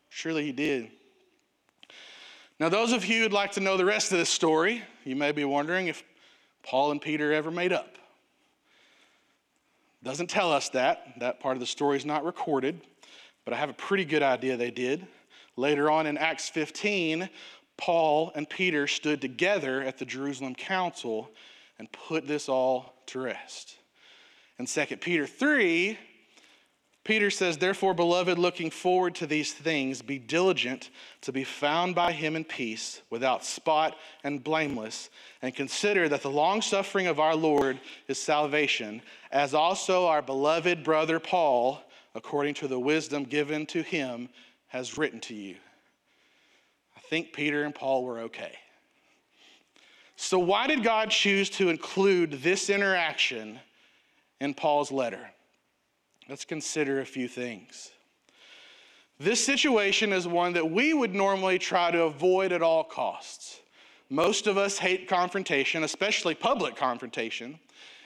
Surely 0.10 0.44
he 0.44 0.52
did. 0.52 0.90
Now, 2.60 2.68
those 2.68 2.92
of 2.92 3.06
you 3.06 3.22
who'd 3.22 3.32
like 3.32 3.54
to 3.54 3.62
know 3.62 3.78
the 3.78 3.86
rest 3.86 4.12
of 4.12 4.18
this 4.18 4.30
story, 4.30 4.82
you 5.06 5.16
may 5.16 5.32
be 5.32 5.46
wondering 5.46 5.88
if 5.88 6.04
Paul 6.64 6.92
and 6.92 7.02
Peter 7.02 7.32
ever 7.32 7.52
made 7.52 7.72
up. 7.72 7.98
Doesn't 10.04 10.28
tell 10.28 10.52
us 10.52 10.70
that. 10.70 11.20
That 11.20 11.40
part 11.40 11.56
of 11.56 11.60
the 11.60 11.66
story 11.66 11.98
is 11.98 12.06
not 12.06 12.26
recorded, 12.26 12.82
but 13.46 13.54
I 13.54 13.58
have 13.58 13.70
a 13.70 13.74
pretty 13.74 14.06
good 14.06 14.24
idea 14.24 14.58
they 14.58 14.72
did. 14.72 15.06
Later 15.56 15.92
on 15.92 16.08
in 16.08 16.18
Acts 16.18 16.50
15, 16.50 17.30
Paul 17.80 18.32
and 18.36 18.48
Peter 18.48 18.88
stood 18.88 19.22
together 19.22 19.82
at 19.82 19.98
the 19.98 20.06
Jerusalem 20.06 20.54
council 20.54 21.32
and 21.80 21.92
put 21.92 22.28
this 22.28 22.50
all 22.50 22.94
to 23.08 23.20
rest. 23.20 23.78
In 24.60 24.66
2 24.66 24.98
Peter 24.98 25.26
3, 25.26 25.98
Peter 27.06 27.32
says, 27.32 27.58
Therefore, 27.58 27.94
beloved, 27.94 28.38
looking 28.38 28.70
forward 28.70 29.16
to 29.16 29.26
these 29.26 29.54
things, 29.54 30.02
be 30.02 30.20
diligent 30.20 30.90
to 31.22 31.32
be 31.32 31.46
found 31.46 31.96
by 31.96 32.12
him 32.12 32.36
in 32.36 32.44
peace, 32.44 33.02
without 33.10 33.46
spot 33.46 33.96
and 34.26 34.44
blameless, 34.44 35.10
and 35.42 35.56
consider 35.56 36.10
that 36.10 36.22
the 36.22 36.30
long 36.30 36.62
suffering 36.62 37.08
of 37.08 37.20
our 37.20 37.36
Lord 37.36 37.80
is 38.10 38.20
salvation, 38.22 39.02
as 39.32 39.54
also 39.54 40.06
our 40.06 40.22
beloved 40.22 40.84
brother 40.84 41.20
Paul, 41.20 41.82
according 42.14 42.56
to 42.56 42.68
the 42.68 42.80
wisdom 42.80 43.24
given 43.24 43.66
to 43.68 43.82
him, 43.82 44.28
has 44.68 44.98
written 44.98 45.22
to 45.22 45.34
you. 45.34 45.56
Think 47.10 47.34
Peter 47.34 47.64
and 47.64 47.74
Paul 47.74 48.04
were 48.04 48.20
okay. 48.20 48.54
So, 50.16 50.38
why 50.38 50.68
did 50.68 50.84
God 50.84 51.10
choose 51.10 51.50
to 51.52 51.70
include 51.70 52.44
this 52.44 52.70
interaction 52.70 53.60
in 54.40 54.54
Paul's 54.54 54.92
letter? 54.92 55.32
Let's 56.28 56.46
consider 56.46 57.00
a 57.00 57.06
few 57.06 57.28
things. 57.28 57.90
This 59.20 59.44
situation 59.44 60.14
is 60.14 60.28
one 60.28 60.54
that 60.54 60.70
we 60.70 60.94
would 60.94 61.16
normally 61.16 61.58
try 61.58 61.90
to 61.90 62.04
avoid 62.04 62.52
at 62.52 62.62
all 62.62 62.84
costs. 62.84 63.60
Most 64.12 64.46
of 64.46 64.58
us 64.58 64.78
hate 64.78 65.08
confrontation, 65.08 65.84
especially 65.84 66.36
public 66.36 66.76
confrontation. 66.76 67.60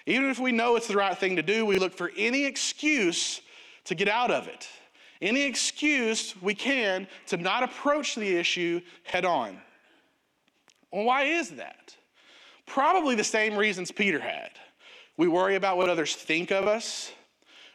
Even 0.06 0.30
if 0.30 0.40
we 0.40 0.54
know 0.54 0.78
it's 0.78 0.88
the 0.88 0.96
right 0.96 1.18
thing 1.18 1.36
to 1.36 1.44
do, 1.44 1.66
we 1.66 1.78
look 1.78 1.94
for 1.94 2.12
any 2.16 2.46
excuse 2.46 3.42
to 3.84 3.96
get 3.96 4.08
out 4.08 4.32
of 4.32 4.48
it, 4.48 4.68
any 5.24 5.44
excuse 5.44 6.36
we 6.42 6.54
can 6.54 7.08
to 7.28 7.38
not 7.38 7.64
approach 7.64 8.16
the 8.16 8.36
issue 8.36 8.82
head 9.04 9.26
on. 9.26 9.58
Well, 10.92 11.06
why 11.06 11.24
is 11.24 11.52
that? 11.52 11.96
Probably 12.68 13.16
the 13.16 13.24
same 13.24 13.56
reasons 13.56 13.92
Peter 13.92 14.20
had. 14.20 14.52
We 15.18 15.28
worry 15.28 15.56
about 15.56 15.78
what 15.78 15.90
others 15.90 16.16
think 16.16 16.52
of 16.52 16.68
us. 16.68 17.12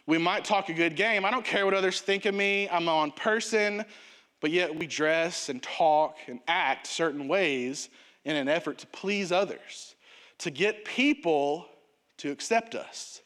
We 0.05 0.17
might 0.17 0.45
talk 0.45 0.69
a 0.69 0.73
good 0.73 0.95
game. 0.95 1.25
I 1.25 1.31
don't 1.31 1.45
care 1.45 1.65
what 1.65 1.73
others 1.73 2.01
think 2.01 2.25
of 2.25 2.33
me. 2.33 2.69
I'm 2.69 2.87
own 2.87 3.11
person. 3.11 3.83
But 4.41 4.51
yet 4.51 4.73
we 4.73 4.87
dress 4.87 5.49
and 5.49 5.61
talk 5.61 6.17
and 6.27 6.39
act 6.47 6.87
certain 6.87 7.27
ways 7.27 7.89
in 8.25 8.35
an 8.35 8.47
effort 8.47 8.77
to 8.79 8.87
please 8.87 9.31
others, 9.31 9.95
to 10.39 10.51
get 10.51 10.85
people 10.85 11.67
to 12.17 12.31
accept 12.31 12.75
us. 12.75 13.21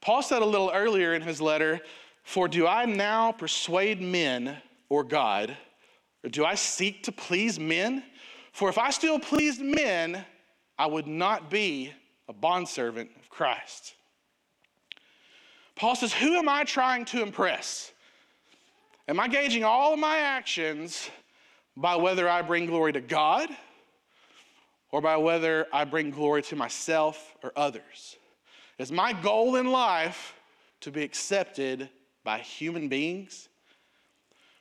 Paul 0.00 0.22
said 0.22 0.42
a 0.42 0.46
little 0.46 0.70
earlier 0.72 1.14
in 1.14 1.22
his 1.22 1.40
letter, 1.40 1.80
For 2.28 2.46
do 2.46 2.66
I 2.66 2.84
now 2.84 3.32
persuade 3.32 4.02
men 4.02 4.58
or 4.90 5.02
God, 5.02 5.56
or 6.22 6.28
do 6.28 6.44
I 6.44 6.56
seek 6.56 7.04
to 7.04 7.12
please 7.12 7.58
men? 7.58 8.04
For 8.52 8.68
if 8.68 8.76
I 8.76 8.90
still 8.90 9.18
pleased 9.18 9.62
men, 9.62 10.26
I 10.78 10.84
would 10.88 11.06
not 11.06 11.48
be 11.48 11.90
a 12.28 12.34
bondservant 12.34 13.12
of 13.18 13.30
Christ. 13.30 13.94
Paul 15.74 15.96
says, 15.96 16.12
Who 16.12 16.34
am 16.34 16.50
I 16.50 16.64
trying 16.64 17.06
to 17.06 17.22
impress? 17.22 17.92
Am 19.08 19.18
I 19.18 19.26
gauging 19.26 19.64
all 19.64 19.94
of 19.94 19.98
my 19.98 20.18
actions 20.18 21.08
by 21.78 21.96
whether 21.96 22.28
I 22.28 22.42
bring 22.42 22.66
glory 22.66 22.92
to 22.92 23.00
God 23.00 23.48
or 24.90 25.00
by 25.00 25.16
whether 25.16 25.66
I 25.72 25.86
bring 25.86 26.10
glory 26.10 26.42
to 26.42 26.56
myself 26.56 27.38
or 27.42 27.54
others? 27.56 28.16
Is 28.76 28.92
my 28.92 29.14
goal 29.14 29.56
in 29.56 29.68
life 29.72 30.34
to 30.82 30.90
be 30.90 31.02
accepted 31.02 31.88
by 32.28 32.40
human 32.40 32.88
beings? 32.88 33.48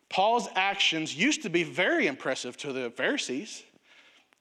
Paul's 0.10 0.48
actions 0.56 1.14
used 1.14 1.42
to 1.42 1.50
be 1.50 1.64
very 1.64 2.08
impressive 2.08 2.56
to 2.56 2.72
the 2.72 2.90
Pharisees. 2.92 3.62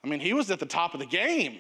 I 0.05 0.07
mean, 0.07 0.21
he 0.21 0.33
was 0.33 0.49
at 0.53 0.61
the 0.61 0.67
top 0.67 0.95
of 0.95 1.01
the 1.01 1.07
game. 1.07 1.59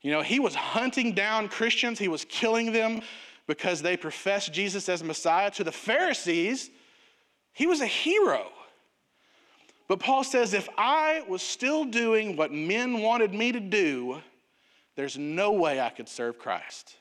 You 0.00 0.10
know, 0.10 0.22
he 0.22 0.40
was 0.40 0.56
hunting 0.56 1.12
down 1.12 1.48
Christians, 1.48 2.00
he 2.00 2.08
was 2.08 2.24
killing 2.24 2.72
them 2.72 3.00
because 3.46 3.80
they 3.80 3.96
professed 3.96 4.52
Jesus 4.52 4.88
as 4.88 5.04
Messiah. 5.04 5.52
To 5.52 5.62
the 5.62 5.70
Pharisees, 5.70 6.68
he 7.52 7.68
was 7.68 7.80
a 7.80 7.86
hero. 7.86 8.48
But 9.86 10.00
Paul 10.00 10.24
says, 10.24 10.52
if 10.52 10.68
I 10.76 11.22
was 11.28 11.42
still 11.42 11.84
doing 11.84 12.34
what 12.34 12.50
men 12.50 13.02
wanted 13.02 13.32
me 13.32 13.52
to 13.52 13.60
do, 13.60 14.20
there's 14.96 15.16
no 15.16 15.52
way 15.52 15.80
I 15.80 15.90
could 15.90 16.08
serve 16.08 16.40
Christ. 16.40 16.96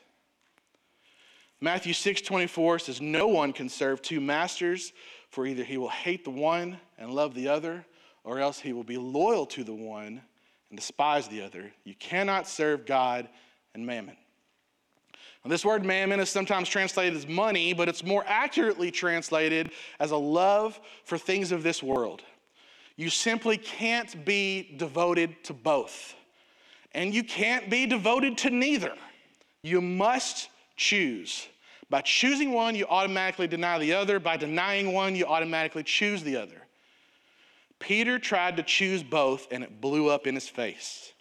Matthew 1.62 1.93
6 1.93 2.21
24 2.21 2.80
says, 2.80 3.02
No 3.02 3.28
one 3.28 3.54
can 3.54 3.69
serve 3.69 4.02
two 4.02 4.19
masters, 4.19 4.93
for 5.30 5.45
either 5.45 5.63
he 5.63 5.78
will 5.78 5.89
hate 5.89 6.24
the 6.24 6.32
one 6.32 6.78
and 6.97 7.13
love 7.13 7.36
the 7.36 7.47
other, 7.47 7.86
or 8.24 8.39
else 8.39 8.60
he 8.60 8.74
will 8.74 8.84
be 8.84 8.97
loyal 8.97 9.45
to 9.47 9.63
the 9.63 9.74
one 9.74 10.21
and 10.69 10.80
despise 10.80 11.28
the 11.28 11.41
other. 11.41 11.71
You 11.84 11.93
cannot 11.95 12.47
serve 12.47 12.86
God 12.86 13.30
and 13.76 13.86
mammon. 13.86 14.17
Now, 15.43 15.50
this 15.50 15.65
word 15.65 15.86
mammon 15.86 16.19
is 16.19 16.30
sometimes 16.30 16.69
translated 16.69 17.15
as 17.15 17.28
money, 17.28 17.74
but 17.74 17.89
it's 17.89 18.04
more 18.04 18.24
accurately 18.28 18.91
translated 18.91 19.71
as 20.00 20.12
a 20.12 20.17
love 20.17 20.80
for 21.04 21.17
things 21.17 21.52
of 21.52 21.63
this 21.63 21.82
world. 21.82 22.21
You 22.95 23.10
simply 23.10 23.58
can't 23.58 24.26
be 24.26 24.76
devoted 24.78 25.43
to 25.45 25.54
both. 25.54 26.15
And 26.93 27.13
you 27.13 27.24
can't 27.24 27.69
be 27.69 27.86
devoted 27.86 28.38
to 28.39 28.50
neither. 28.50 28.93
You 29.63 29.82
must 29.82 30.50
choose. 30.76 31.47
By 31.91 31.99
choosing 31.99 32.54
one, 32.54 32.73
you 32.75 32.86
automatically 32.88 33.47
deny 33.47 33.77
the 33.77 33.91
other. 33.93 34.17
By 34.17 34.38
denying 34.38 34.93
one, 34.93 35.13
you 35.13 35.25
automatically 35.25 35.84
choose 35.84 36.23
the 36.23 36.38
other. 36.38 36.62
Peter 37.80 38.17
tried 38.17 38.56
to 38.56 38.63
choose 38.63 39.04
both, 39.04 39.49
and 39.51 39.62
it 39.62 39.82
blew 39.82 40.10
up 40.10 40.25
in 40.25 40.34
his 40.34 40.47
face. 40.47 41.12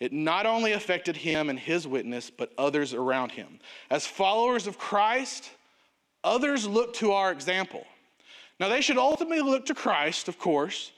It 0.00 0.14
not 0.14 0.46
only 0.46 0.72
affected 0.72 1.18
him 1.18 1.50
and 1.50 1.58
his 1.58 1.86
witness, 1.86 2.30
but 2.30 2.52
others 2.56 2.94
around 2.94 3.32
him. 3.32 3.60
As 3.90 4.06
followers 4.06 4.66
of 4.66 4.78
Christ, 4.78 5.50
others 6.24 6.66
look 6.66 6.94
to 6.94 7.12
our 7.12 7.30
example. 7.30 7.86
Now, 8.58 8.70
they 8.70 8.80
should 8.80 8.96
ultimately 8.96 9.42
look 9.42 9.66
to 9.66 9.74
Christ, 9.74 10.26
of 10.26 10.38
course, 10.38 10.90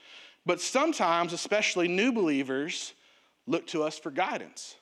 but 0.46 0.60
sometimes, 0.60 1.32
especially 1.32 1.88
new 1.88 2.12
believers, 2.12 2.94
look 3.48 3.66
to 3.68 3.82
us 3.82 3.98
for 3.98 4.12
guidance. 4.12 4.76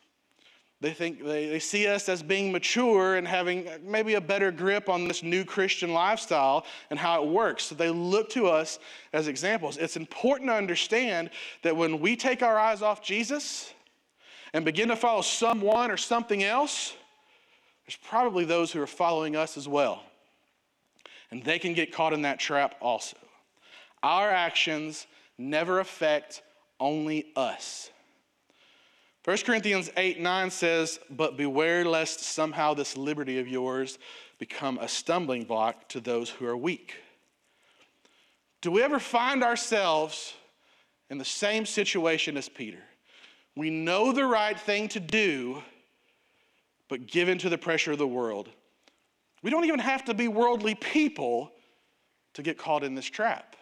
They 0.81 0.93
think 0.93 1.25
they, 1.25 1.49
they 1.49 1.59
see 1.59 1.87
us 1.87 2.09
as 2.09 2.23
being 2.23 2.53
mature 2.53 3.17
and 3.17 3.27
having 3.27 3.69
maybe 3.83 4.15
a 4.15 4.21
better 4.21 4.53
grip 4.53 4.89
on 4.89 5.09
this 5.09 5.23
new 5.23 5.45
Christian 5.45 5.93
lifestyle 5.95 6.67
and 6.91 6.99
how 6.99 7.23
it 7.23 7.29
works. 7.29 7.65
So 7.65 7.75
they 7.75 7.89
look 7.89 8.29
to 8.31 8.49
us 8.49 8.79
as 9.15 9.27
examples. 9.27 9.79
It's 9.79 9.97
important 9.97 10.51
to 10.51 10.55
understand 10.55 11.31
that 11.63 11.75
when 11.75 11.99
we 11.99 12.15
take 12.15 12.43
our 12.43 12.59
eyes 12.59 12.83
off 12.83 13.03
Jesus, 13.03 13.73
and 14.57 14.65
begin 14.65 14.89
to 14.89 14.97
follow 14.97 15.21
someone 15.21 15.91
or 15.91 15.99
something 15.99 16.43
else, 16.43 16.95
there's 17.87 17.99
probably 18.03 18.47
those 18.47 18.73
who 18.73 18.81
are 18.81 18.87
following 18.87 19.37
us 19.37 19.59
as 19.59 19.69
well. 19.69 20.03
And 21.31 21.45
they 21.45 21.59
can 21.59 21.75
get 21.75 21.93
caught 21.93 22.15
in 22.15 22.23
that 22.23 22.41
trap 22.41 22.75
also. 22.81 23.19
Our 24.03 24.31
actions 24.31 25.07
never 25.37 25.81
affect 25.81 26.41
only 26.81 27.27
us. 27.37 27.91
1 29.27 29.39
Corinthians 29.39 29.91
8 29.97 30.21
9 30.21 30.51
says, 30.51 31.01
But 31.11 31.37
beware 31.37 31.85
lest 31.85 32.21
somehow 32.21 32.75
this 32.75 32.97
liberty 32.97 33.41
of 33.41 33.49
yours 33.49 33.99
become 34.39 34.79
a 34.79 34.87
stumbling 34.87 35.43
block 35.43 35.89
to 35.89 36.01
those 36.01 36.31
who 36.31 36.47
are 36.47 36.57
weak. 36.57 36.95
Do 38.61 38.71
we 38.71 38.85
ever 38.85 39.01
find 39.01 39.43
ourselves 39.43 40.35
in 41.11 41.19
the 41.19 41.25
same 41.25 41.67
situation 41.67 42.37
as 42.37 42.49
Peter? 42.49 42.85
We 43.57 43.69
know 43.69 44.13
the 44.13 44.25
right 44.25 44.59
thing 44.59 44.87
to 44.91 45.01
do, 45.01 45.61
but 46.89 47.09
give 47.09 47.29
in 47.29 47.39
to 47.39 47.49
the 47.49 47.59
pressure 47.59 47.91
of 47.91 47.99
the 47.99 48.07
world. 48.07 48.49
We 49.43 49.51
don't 49.51 49.65
even 49.65 49.81
have 49.81 50.05
to 50.05 50.15
be 50.15 50.29
worldly 50.29 50.77
people 50.77 51.51
to 52.35 52.43
get 52.43 52.59
caught 52.59 52.85
in 52.85 52.95
this 52.95 53.07
trap. 53.07 53.57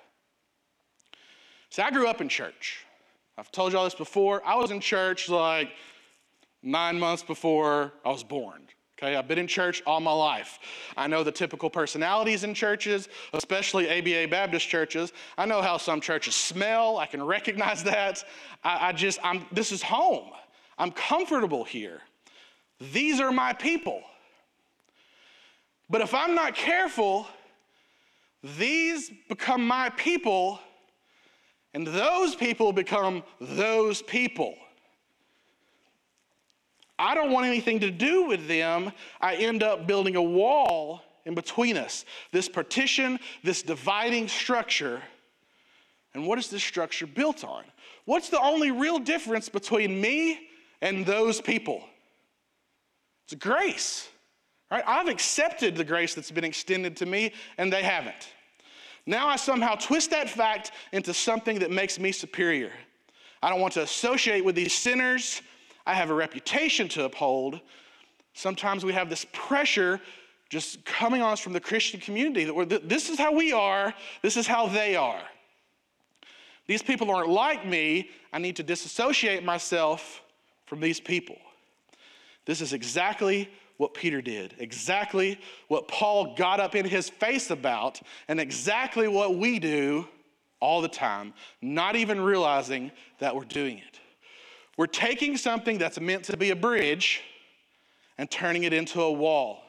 See, 1.70 1.80
I 1.80 1.90
grew 1.90 2.06
up 2.06 2.20
in 2.20 2.28
church. 2.28 2.84
I've 3.36 3.50
told 3.50 3.72
y'all 3.72 3.84
this 3.84 3.94
before. 3.94 4.42
I 4.44 4.54
was 4.56 4.70
in 4.70 4.80
church 4.80 5.28
like 5.28 5.70
nine 6.62 6.98
months 6.98 7.22
before 7.22 7.92
I 8.04 8.10
was 8.10 8.22
born. 8.22 8.62
Okay, 8.96 9.16
I've 9.16 9.26
been 9.26 9.40
in 9.40 9.48
church 9.48 9.82
all 9.86 9.98
my 9.98 10.12
life. 10.12 10.60
I 10.96 11.08
know 11.08 11.24
the 11.24 11.32
typical 11.32 11.68
personalities 11.68 12.44
in 12.44 12.54
churches, 12.54 13.08
especially 13.32 13.90
ABA 13.90 14.30
Baptist 14.30 14.68
churches. 14.68 15.12
I 15.36 15.46
know 15.46 15.62
how 15.62 15.78
some 15.78 16.00
churches 16.00 16.36
smell. 16.36 16.98
I 16.98 17.06
can 17.06 17.22
recognize 17.22 17.82
that. 17.84 18.22
I, 18.62 18.88
I 18.88 18.92
just, 18.92 19.18
I'm, 19.24 19.46
this 19.50 19.72
is 19.72 19.82
home. 19.82 20.30
I'm 20.78 20.92
comfortable 20.92 21.64
here. 21.64 22.00
These 22.92 23.20
are 23.20 23.32
my 23.32 23.52
people. 23.52 24.00
But 25.90 26.00
if 26.00 26.14
I'm 26.14 26.34
not 26.34 26.54
careful, 26.54 27.26
these 28.58 29.10
become 29.28 29.66
my 29.66 29.90
people, 29.90 30.60
and 31.74 31.86
those 31.86 32.34
people 32.34 32.72
become 32.72 33.22
those 33.40 34.00
people. 34.00 34.54
I 36.98 37.14
don't 37.14 37.32
want 37.32 37.46
anything 37.46 37.80
to 37.80 37.90
do 37.90 38.26
with 38.26 38.46
them. 38.46 38.92
I 39.20 39.34
end 39.34 39.64
up 39.64 39.86
building 39.86 40.14
a 40.14 40.22
wall 40.22 41.02
in 41.24 41.34
between 41.34 41.76
us, 41.76 42.04
this 42.30 42.48
partition, 42.48 43.18
this 43.42 43.62
dividing 43.62 44.28
structure. 44.28 45.02
And 46.14 46.26
what 46.26 46.38
is 46.38 46.48
this 46.48 46.62
structure 46.62 47.06
built 47.06 47.42
on? 47.42 47.64
What's 48.04 48.28
the 48.28 48.40
only 48.40 48.70
real 48.70 49.00
difference 49.00 49.48
between 49.48 50.00
me 50.00 50.48
and 50.80 51.04
those 51.04 51.40
people? 51.40 51.82
It's 53.24 53.34
grace. 53.34 54.08
Right? 54.70 54.84
I've 54.86 55.08
accepted 55.08 55.76
the 55.76 55.84
grace 55.84 56.14
that's 56.14 56.30
been 56.30 56.44
extended 56.44 56.96
to 56.98 57.06
me, 57.06 57.32
and 57.58 57.72
they 57.72 57.82
haven't. 57.82 58.28
Now 59.06 59.28
I 59.28 59.36
somehow 59.36 59.74
twist 59.74 60.10
that 60.10 60.30
fact 60.30 60.72
into 60.92 61.12
something 61.12 61.58
that 61.58 61.70
makes 61.70 61.98
me 61.98 62.12
superior. 62.12 62.72
I 63.42 63.50
don't 63.50 63.60
want 63.60 63.74
to 63.74 63.82
associate 63.82 64.44
with 64.44 64.54
these 64.54 64.72
sinners. 64.72 65.42
I 65.86 65.94
have 65.94 66.10
a 66.10 66.14
reputation 66.14 66.88
to 66.90 67.04
uphold. 67.04 67.60
Sometimes 68.32 68.84
we 68.84 68.92
have 68.94 69.10
this 69.10 69.26
pressure 69.32 70.00
just 70.48 70.84
coming 70.84 71.20
on 71.20 71.32
us 71.32 71.40
from 71.40 71.52
the 71.52 71.60
Christian 71.60 72.00
community 72.00 72.44
that 72.44 72.88
this 72.88 73.10
is 73.10 73.18
how 73.18 73.32
we 73.32 73.52
are, 73.52 73.92
this 74.22 74.36
is 74.36 74.46
how 74.46 74.66
they 74.66 74.96
are. 74.96 75.22
These 76.66 76.82
people 76.82 77.10
aren't 77.10 77.28
like 77.28 77.66
me. 77.66 78.10
I 78.32 78.38
need 78.38 78.56
to 78.56 78.62
disassociate 78.62 79.44
myself 79.44 80.22
from 80.66 80.80
these 80.80 81.00
people. 81.00 81.36
This 82.46 82.60
is 82.60 82.72
exactly 82.72 83.50
what 83.76 83.94
Peter 83.94 84.22
did, 84.22 84.54
exactly 84.58 85.38
what 85.68 85.88
Paul 85.88 86.34
got 86.36 86.60
up 86.60 86.74
in 86.74 86.84
his 86.84 87.08
face 87.08 87.50
about, 87.50 88.00
and 88.28 88.38
exactly 88.40 89.08
what 89.08 89.36
we 89.36 89.58
do 89.58 90.06
all 90.60 90.80
the 90.80 90.88
time, 90.88 91.34
not 91.60 91.96
even 91.96 92.20
realizing 92.20 92.90
that 93.18 93.34
we're 93.34 93.44
doing 93.44 93.78
it. 93.78 94.00
We're 94.76 94.86
taking 94.86 95.36
something 95.36 95.78
that's 95.78 96.00
meant 96.00 96.24
to 96.24 96.36
be 96.36 96.50
a 96.50 96.56
bridge 96.56 97.22
and 98.18 98.30
turning 98.30 98.64
it 98.64 98.72
into 98.72 99.02
a 99.02 99.12
wall. 99.12 99.62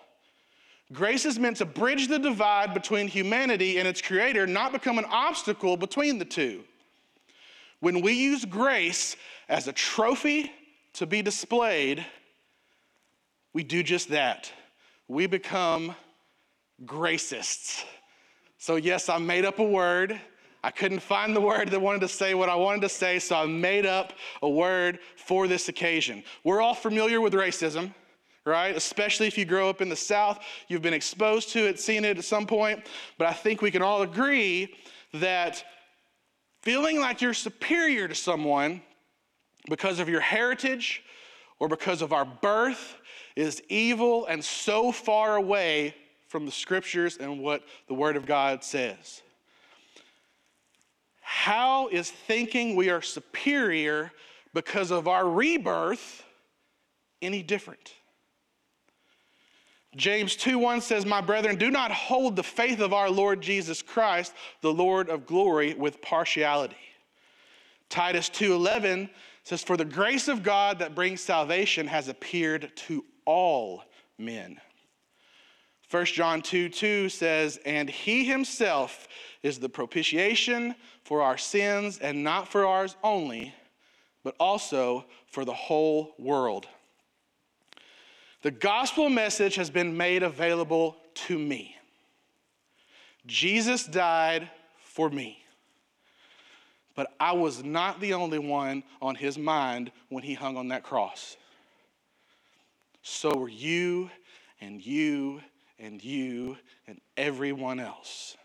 Grace 0.94 1.26
is 1.26 1.39
meant 1.39 1.58
to 1.58 1.65
bridge 1.65 2.08
the 2.08 2.20
divide 2.20 2.74
between 2.74 3.08
humanity 3.08 3.80
and 3.80 3.88
its 3.88 4.02
creator, 4.02 4.46
not 4.46 4.72
become 4.72 5.00
an 5.00 5.06
obstacle 5.06 5.78
between 5.78 6.20
the 6.20 6.26
two. 6.26 6.63
When 7.80 8.02
we 8.02 8.13
use 8.13 8.46
grace 8.46 9.15
as 9.50 9.68
a 9.68 9.74
trophy 9.74 10.52
to 10.94 11.06
be 11.06 11.22
displayed, 11.22 12.06
we 13.56 13.63
do 13.63 13.82
just 13.82 14.10
that. 14.10 14.52
We 15.08 15.28
become 15.28 15.96
gracists. 16.84 17.86
So, 18.58 18.76
yes, 18.76 19.08
I 19.08 19.18
made 19.18 19.46
up 19.46 19.60
a 19.60 19.63
word. 19.63 20.20
I 20.62 20.72
couldn't 20.72 21.00
find 21.00 21.34
the 21.34 21.39
word 21.39 21.70
that 21.70 21.80
wanted 21.80 22.02
to 22.02 22.10
say 22.10 22.34
what 22.34 22.50
I 22.50 22.56
wanted 22.56 22.82
to 22.82 22.89
say, 22.89 23.18
so 23.18 23.38
I 23.38 23.46
made 23.46 23.86
up 23.86 24.12
a 24.41 24.50
word 24.50 25.00
for 25.15 25.48
this 25.48 25.70
occasion. 25.70 26.22
We're 26.44 26.62
all 26.62 26.74
familiar 26.74 27.22
with 27.22 27.32
racism, 27.32 27.94
right? 28.46 28.76
Especially 28.76 29.26
if 29.26 29.38
you 29.38 29.46
grow 29.46 29.70
up 29.70 29.80
in 29.80 29.88
the 29.88 29.96
South, 29.96 30.44
you've 30.68 30.82
been 30.82 30.94
exposed 30.94 31.50
to 31.52 31.65
it, 31.65 31.80
seen 31.80 32.04
it 32.04 32.18
at 32.18 32.26
some 32.26 32.46
point. 32.46 32.86
But 33.18 33.30
I 33.30 33.34
think 33.34 33.62
we 33.62 33.72
can 33.72 33.82
all 33.82 34.02
agree 34.02 34.76
that 35.13 35.63
feeling 36.62 37.00
like 37.00 37.22
you're 37.22 37.34
superior 37.34 38.10
to 38.10 38.15
someone 38.15 38.82
because 39.70 40.00
of 40.00 40.10
your 40.10 40.20
heritage 40.20 41.04
or 41.60 41.70
because 41.70 42.02
of 42.02 42.12
our 42.12 42.26
birth 42.26 42.98
is 43.36 43.62
evil 43.69 44.26
and 44.26 44.43
so 44.43 44.91
far 44.91 45.36
away 45.36 45.95
from 46.28 46.45
the 46.45 46.52
scriptures 46.52 47.17
and 47.17 47.39
what 47.39 47.63
the 47.88 47.93
Word 47.93 48.15
of 48.15 48.26
God 48.26 48.63
says. 48.63 49.21
How 51.21 51.88
is 51.89 52.12
thinking 52.12 52.76
we 52.76 52.89
are 52.89 53.02
superior 53.02 54.12
because 54.54 54.91
of 54.91 55.08
our 55.08 55.28
rebirth 55.28 56.24
any 57.21 57.43
different? 57.43 57.93
James 59.95 60.36
2:1 60.36 60.82
says, 60.82 61.06
"My 61.06 61.21
brethren, 61.21 61.56
do 61.56 61.71
not 61.71 61.91
hold 61.91 62.36
the 62.36 62.43
faith 62.43 62.80
of 62.80 62.93
our 62.93 63.10
Lord 63.10 63.41
Jesus 63.41 63.82
Christ, 63.82 64.34
the 64.62 64.74
Lord 64.74 65.10
of 65.10 65.26
glory, 65.26 65.74
with 65.74 66.02
partiality." 66.02 66.76
Titus 67.88 68.28
2:11 68.28 69.10
says, 69.43 69.63
"For 69.63 69.78
the 69.78 69.86
grace 69.86 70.28
of 70.28 70.43
God 70.43 70.80
that 70.80 70.95
brings 70.95 71.21
salvation 71.21 71.88
has 71.88 72.08
appeared 72.08 72.76
to 72.76 73.06
all 73.26 73.84
men." 74.18 74.60
1 75.90 76.06
John 76.06 76.42
2 76.42 76.70
2 76.70 77.10
says, 77.10 77.60
And 77.66 77.90
he 77.90 78.26
himself 78.26 79.08
is 79.44 79.60
the 79.60 79.70
propitiation 79.70 80.76
for 81.04 81.22
our 81.22 81.38
sins, 81.38 82.00
and 82.00 82.24
not 82.24 82.48
for 82.48 82.66
ours 82.66 82.96
only, 83.04 83.54
but 84.24 84.36
also 84.40 85.06
for 85.28 85.46
the 85.46 85.54
whole 85.54 86.16
world. 86.18 86.68
The 88.42 88.52
gospel 88.52 89.10
message 89.10 89.56
has 89.56 89.70
been 89.70 89.96
made 89.96 90.24
available 90.24 90.98
to 91.28 91.38
me. 91.38 91.76
Jesus 93.26 93.86
died 93.86 94.50
for 94.80 95.10
me. 95.10 95.44
But 96.96 97.14
I 97.20 97.34
was 97.34 97.64
not 97.64 98.00
the 98.00 98.14
only 98.14 98.40
one 98.40 98.84
on 99.02 99.16
his 99.16 99.38
mind 99.38 99.92
when 100.10 100.24
he 100.24 100.34
hung 100.34 100.58
on 100.58 100.70
that 100.70 100.84
cross. 100.84 101.38
So 103.08 103.36
were 103.36 103.48
you 103.48 104.10
and 104.60 104.84
you 104.84 105.39
and 105.78 106.04
you 106.04 106.58
and 106.88 107.00
everyone 107.15 107.80
else. 107.80 108.36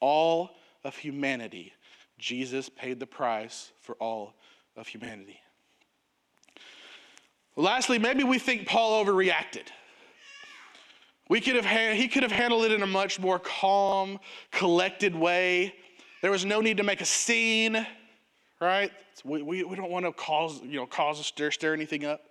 All 0.00 0.52
of 0.82 0.96
humanity, 0.96 1.74
Jesus 2.18 2.70
paid 2.70 2.98
the 2.98 3.06
price 3.06 3.70
for 3.82 3.94
all 3.96 4.32
of 4.78 4.88
humanity. 4.88 5.38
Lastly, 7.54 7.98
maybe 7.98 8.24
we 8.24 8.38
think 8.38 8.66
Paul 8.66 9.04
overreacted. 9.04 9.66
We 11.28 11.42
could 11.42 11.62
have, 11.62 11.94
he 11.94 12.08
could 12.08 12.22
have 12.22 12.32
handled 12.32 12.64
it 12.64 12.72
in 12.72 12.82
a 12.82 12.86
much 12.86 13.20
more 13.20 13.38
calm, 13.38 14.18
collected 14.50 15.14
way. 15.14 15.74
There 16.22 16.30
was 16.30 16.46
no 16.46 16.62
need 16.62 16.78
to 16.78 16.82
make 16.82 17.02
a 17.02 17.06
scene, 17.06 17.86
right? 18.58 18.90
We, 19.22 19.42
we, 19.42 19.64
we 19.64 19.76
don't 19.76 19.90
want 19.90 20.06
to 20.06 20.12
cause, 20.12 20.62
you 20.62 20.76
know, 20.76 20.86
cause 20.86 21.20
a 21.20 21.24
stir, 21.24 21.50
stir 21.50 21.74
anything 21.74 22.06
up. 22.06 22.22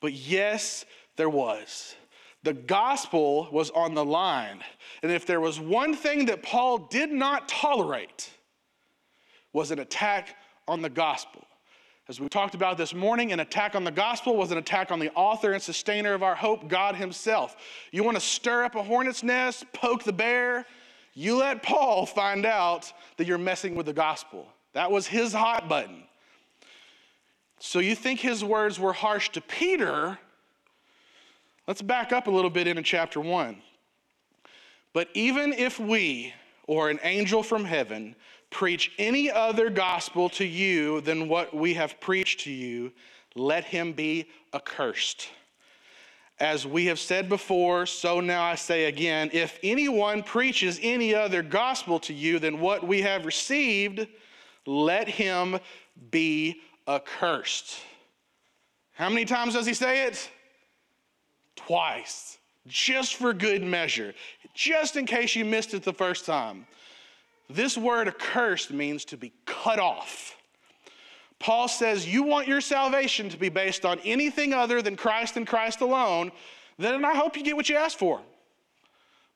But 0.00 0.12
yes, 0.12 0.84
there 1.16 1.28
was. 1.28 1.94
The 2.42 2.54
gospel 2.54 3.48
was 3.52 3.70
on 3.70 3.94
the 3.94 4.04
line. 4.04 4.60
And 5.02 5.12
if 5.12 5.26
there 5.26 5.40
was 5.40 5.60
one 5.60 5.94
thing 5.94 6.26
that 6.26 6.42
Paul 6.42 6.78
did 6.78 7.10
not 7.10 7.48
tolerate, 7.48 8.30
was 9.52 9.70
an 9.70 9.80
attack 9.80 10.36
on 10.66 10.80
the 10.80 10.88
gospel. 10.88 11.44
As 12.08 12.18
we 12.18 12.28
talked 12.28 12.54
about 12.54 12.76
this 12.76 12.94
morning, 12.94 13.30
an 13.32 13.40
attack 13.40 13.76
on 13.76 13.84
the 13.84 13.90
gospel 13.90 14.36
was 14.36 14.50
an 14.50 14.58
attack 14.58 14.90
on 14.90 14.98
the 14.98 15.12
author 15.12 15.52
and 15.52 15.62
sustainer 15.62 16.12
of 16.12 16.22
our 16.22 16.34
hope, 16.34 16.66
God 16.66 16.96
Himself. 16.96 17.56
You 17.92 18.02
want 18.02 18.16
to 18.16 18.20
stir 18.20 18.64
up 18.64 18.74
a 18.74 18.82
hornet's 18.82 19.22
nest, 19.22 19.64
poke 19.72 20.02
the 20.02 20.12
bear? 20.12 20.66
You 21.14 21.36
let 21.36 21.62
Paul 21.62 22.06
find 22.06 22.46
out 22.46 22.92
that 23.16 23.26
you're 23.26 23.38
messing 23.38 23.74
with 23.74 23.86
the 23.86 23.92
gospel. 23.92 24.48
That 24.72 24.90
was 24.90 25.06
his 25.06 25.32
hot 25.32 25.68
button. 25.68 26.04
So 27.62 27.78
you 27.78 27.94
think 27.94 28.20
his 28.20 28.42
words 28.42 28.80
were 28.80 28.94
harsh 28.94 29.28
to 29.30 29.40
Peter? 29.42 30.18
Let's 31.68 31.82
back 31.82 32.10
up 32.10 32.26
a 32.26 32.30
little 32.30 32.50
bit 32.50 32.66
into 32.66 32.82
chapter 32.82 33.20
1. 33.20 33.60
But 34.94 35.08
even 35.12 35.52
if 35.52 35.78
we, 35.78 36.32
or 36.66 36.88
an 36.88 36.98
angel 37.02 37.42
from 37.42 37.66
heaven, 37.66 38.16
preach 38.48 38.92
any 38.98 39.30
other 39.30 39.68
gospel 39.68 40.30
to 40.30 40.44
you 40.44 41.02
than 41.02 41.28
what 41.28 41.54
we 41.54 41.74
have 41.74 42.00
preached 42.00 42.40
to 42.40 42.50
you, 42.50 42.92
let 43.34 43.64
him 43.64 43.92
be 43.92 44.26
accursed. 44.54 45.28
As 46.38 46.66
we 46.66 46.86
have 46.86 46.98
said 46.98 47.28
before, 47.28 47.84
so 47.84 48.20
now 48.20 48.42
I 48.42 48.54
say 48.54 48.86
again 48.86 49.28
if 49.34 49.58
anyone 49.62 50.22
preaches 50.22 50.80
any 50.82 51.14
other 51.14 51.42
gospel 51.42 52.00
to 52.00 52.14
you 52.14 52.38
than 52.38 52.58
what 52.58 52.88
we 52.88 53.02
have 53.02 53.26
received, 53.26 54.08
let 54.64 55.08
him 55.08 55.58
be 56.10 56.62
accursed. 56.96 57.76
How 58.94 59.08
many 59.08 59.24
times 59.24 59.54
does 59.54 59.66
he 59.66 59.74
say 59.74 60.06
it? 60.06 60.30
Twice, 61.56 62.38
just 62.66 63.14
for 63.14 63.32
good 63.32 63.62
measure, 63.62 64.14
just 64.54 64.96
in 64.96 65.06
case 65.06 65.34
you 65.36 65.44
missed 65.44 65.74
it 65.74 65.82
the 65.82 65.92
first 65.92 66.26
time. 66.26 66.66
This 67.48 67.76
word 67.76 68.08
accursed 68.08 68.70
means 68.70 69.04
to 69.06 69.16
be 69.16 69.32
cut 69.44 69.78
off. 69.78 70.36
Paul 71.38 71.68
says, 71.68 72.06
You 72.06 72.22
want 72.22 72.46
your 72.46 72.60
salvation 72.60 73.28
to 73.30 73.36
be 73.36 73.48
based 73.48 73.84
on 73.84 73.98
anything 74.00 74.52
other 74.52 74.82
than 74.82 74.96
Christ 74.96 75.36
and 75.36 75.46
Christ 75.46 75.80
alone, 75.80 76.30
then 76.78 77.04
I 77.04 77.14
hope 77.14 77.36
you 77.36 77.42
get 77.42 77.56
what 77.56 77.68
you 77.68 77.76
asked 77.76 77.98
for. 77.98 78.20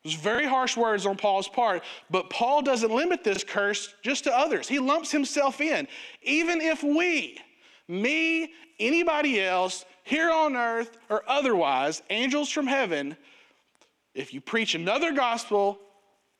It's 0.05 0.13
very 0.13 0.45
harsh 0.45 0.77
words 0.77 1.07
on 1.07 1.17
Paul's 1.17 1.47
part, 1.47 1.83
but 2.11 2.29
Paul 2.29 2.61
doesn't 2.61 2.91
limit 2.91 3.23
this 3.23 3.43
curse 3.43 3.91
just 4.03 4.23
to 4.25 4.37
others. 4.37 4.67
He 4.67 4.77
lumps 4.77 5.11
himself 5.11 5.59
in. 5.59 5.87
Even 6.21 6.61
if 6.61 6.83
we, 6.83 7.39
me, 7.87 8.53
anybody 8.79 9.41
else, 9.41 9.83
here 10.03 10.29
on 10.29 10.55
earth 10.55 10.95
or 11.09 11.23
otherwise, 11.27 12.03
angels 12.11 12.51
from 12.51 12.67
heaven, 12.67 13.17
if 14.13 14.31
you 14.31 14.41
preach 14.41 14.75
another 14.75 15.11
gospel, 15.11 15.79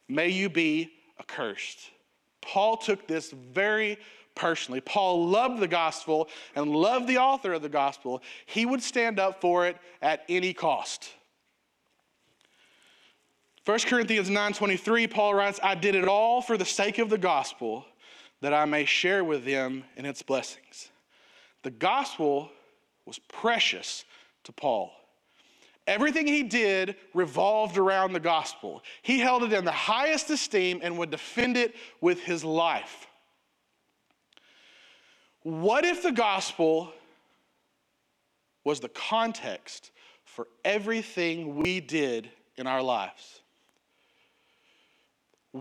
may 0.07 0.29
you 0.29 0.47
be 0.47 0.91
accursed. 1.19 1.89
Paul 2.41 2.77
took 2.77 3.07
this 3.07 3.31
very 3.31 3.97
personally. 4.35 4.81
Paul 4.81 5.27
loved 5.27 5.59
the 5.59 5.67
gospel 5.67 6.29
and 6.55 6.69
loved 6.69 7.07
the 7.07 7.17
author 7.17 7.53
of 7.53 7.63
the 7.63 7.69
gospel. 7.69 8.21
He 8.45 8.67
would 8.67 8.83
stand 8.83 9.19
up 9.19 9.41
for 9.41 9.65
it 9.65 9.77
at 10.03 10.23
any 10.29 10.53
cost. 10.53 11.09
1 13.65 13.87
Corinthians 13.87 14.29
9:23 14.29 15.07
Paul 15.07 15.33
writes, 15.33 15.59
"I 15.63 15.73
did 15.73 15.95
it 15.95 16.07
all 16.07 16.39
for 16.39 16.55
the 16.55 16.65
sake 16.65 16.99
of 16.99 17.09
the 17.09 17.17
gospel, 17.17 17.87
that 18.41 18.53
I 18.53 18.65
may 18.65 18.85
share 18.85 19.23
with 19.23 19.43
them 19.43 19.85
in 19.95 20.05
its 20.05 20.21
blessings." 20.21 20.91
The 21.63 21.71
gospel 21.71 22.51
was 23.05 23.17
precious 23.17 24.05
to 24.43 24.51
Paul. 24.51 24.93
Everything 25.87 26.27
he 26.27 26.43
did 26.43 26.95
revolved 27.15 27.77
around 27.77 28.13
the 28.13 28.19
gospel. 28.19 28.83
He 29.01 29.19
held 29.19 29.43
it 29.43 29.51
in 29.51 29.65
the 29.65 29.71
highest 29.71 30.29
esteem 30.29 30.79
and 30.83 30.99
would 30.99 31.09
defend 31.09 31.57
it 31.57 31.75
with 32.01 32.23
his 32.23 32.43
life. 32.43 33.07
What 35.41 35.85
if 35.85 36.03
the 36.03 36.11
gospel 36.11 36.93
was 38.63 38.79
the 38.79 38.89
context 38.89 39.91
for 40.23 40.47
everything 40.63 41.55
we 41.55 41.79
did 41.79 42.31
in 42.57 42.67
our 42.67 42.81
lives? 42.83 43.41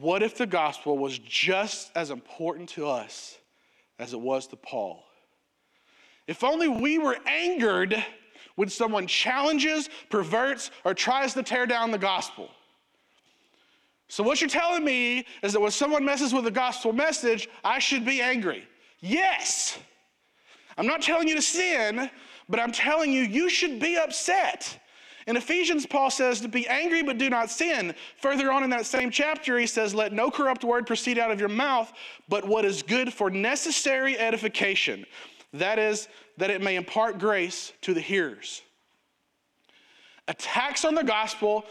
What 0.01 0.25
if 0.25 0.37
the 0.37 0.47
gospel 0.47 0.99
was 0.99 1.21
just 1.21 1.93
as 1.95 2.11
important 2.11 2.69
to 2.71 2.89
us 2.89 3.39
as 4.01 4.13
it 4.13 4.19
was 4.19 4.49
to 4.49 4.57
Paul? 4.57 5.05
If 6.27 6.43
only 6.43 6.67
we 6.67 6.99
were 6.99 7.17
angered 7.29 8.05
when 8.57 8.69
someone 8.69 9.07
challenges, 9.07 9.89
perverts, 10.11 10.73
or 10.85 10.95
tries 10.95 11.33
to 11.35 11.45
tear 11.45 11.65
down 11.65 11.93
the 11.93 11.99
gospel. 11.99 12.51
So, 14.09 14.25
what 14.25 14.41
you're 14.41 14.51
telling 14.51 14.85
me 14.85 15.27
is 15.45 15.53
that 15.53 15.61
when 15.61 15.71
someone 15.71 16.05
messes 16.05 16.35
with 16.35 16.43
the 16.43 16.51
gospel 16.51 16.93
message, 16.93 17.49
I 17.63 17.79
should 17.79 18.05
be 18.05 18.21
angry. 18.21 18.67
Yes. 18.99 19.79
I'm 20.77 20.89
not 20.89 21.03
telling 21.03 21.29
you 21.29 21.37
to 21.37 21.43
sin, 21.43 22.11
but 22.49 22.59
I'm 22.59 22.73
telling 22.73 23.13
you, 23.13 23.23
you 23.23 23.49
should 23.49 23.79
be 23.79 23.97
upset. 23.97 24.77
In 25.27 25.37
Ephesians, 25.37 25.87
Paul 25.87 26.11
says 26.11 26.41
to 26.41 26.49
be 26.49 26.69
angry 26.69 27.03
but 27.03 27.19
do 27.19 27.31
not 27.31 27.51
sin. 27.51 27.95
Further 28.21 28.53
on 28.53 28.63
in 28.63 28.71
that 28.71 28.87
same 28.87 29.11
chapter, 29.11 29.59
he 29.59 29.67
says, 29.67 29.95
Let 29.95 30.13
no 30.13 30.31
corrupt 30.31 30.65
word 30.65 30.87
proceed 30.87 31.19
out 31.19 31.31
of 31.31 31.41
your 31.41 31.49
mouth, 31.49 31.93
but 32.29 32.47
what 32.47 32.65
is 32.65 32.83
good 32.83 33.13
for 33.13 33.31
necessary 33.31 34.19
edification. 34.19 35.07
That 35.55 35.79
is, 35.79 36.09
that 36.37 36.51
it 36.51 36.61
may 36.61 36.77
impart 36.77 37.19
grace 37.19 37.73
to 37.83 37.95
the 37.95 38.01
hearers. 38.01 38.63
Attacks 40.29 40.85
on 40.85 40.95
the 40.95 41.05
gospel 41.05 41.65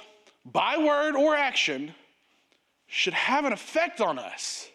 by 0.46 0.78
word 0.78 1.16
or 1.16 1.36
action 1.36 1.94
should 2.88 3.14
have 3.14 3.46
an 3.46 3.54
effect 3.54 4.02
on 4.02 4.20
us. 4.20 4.70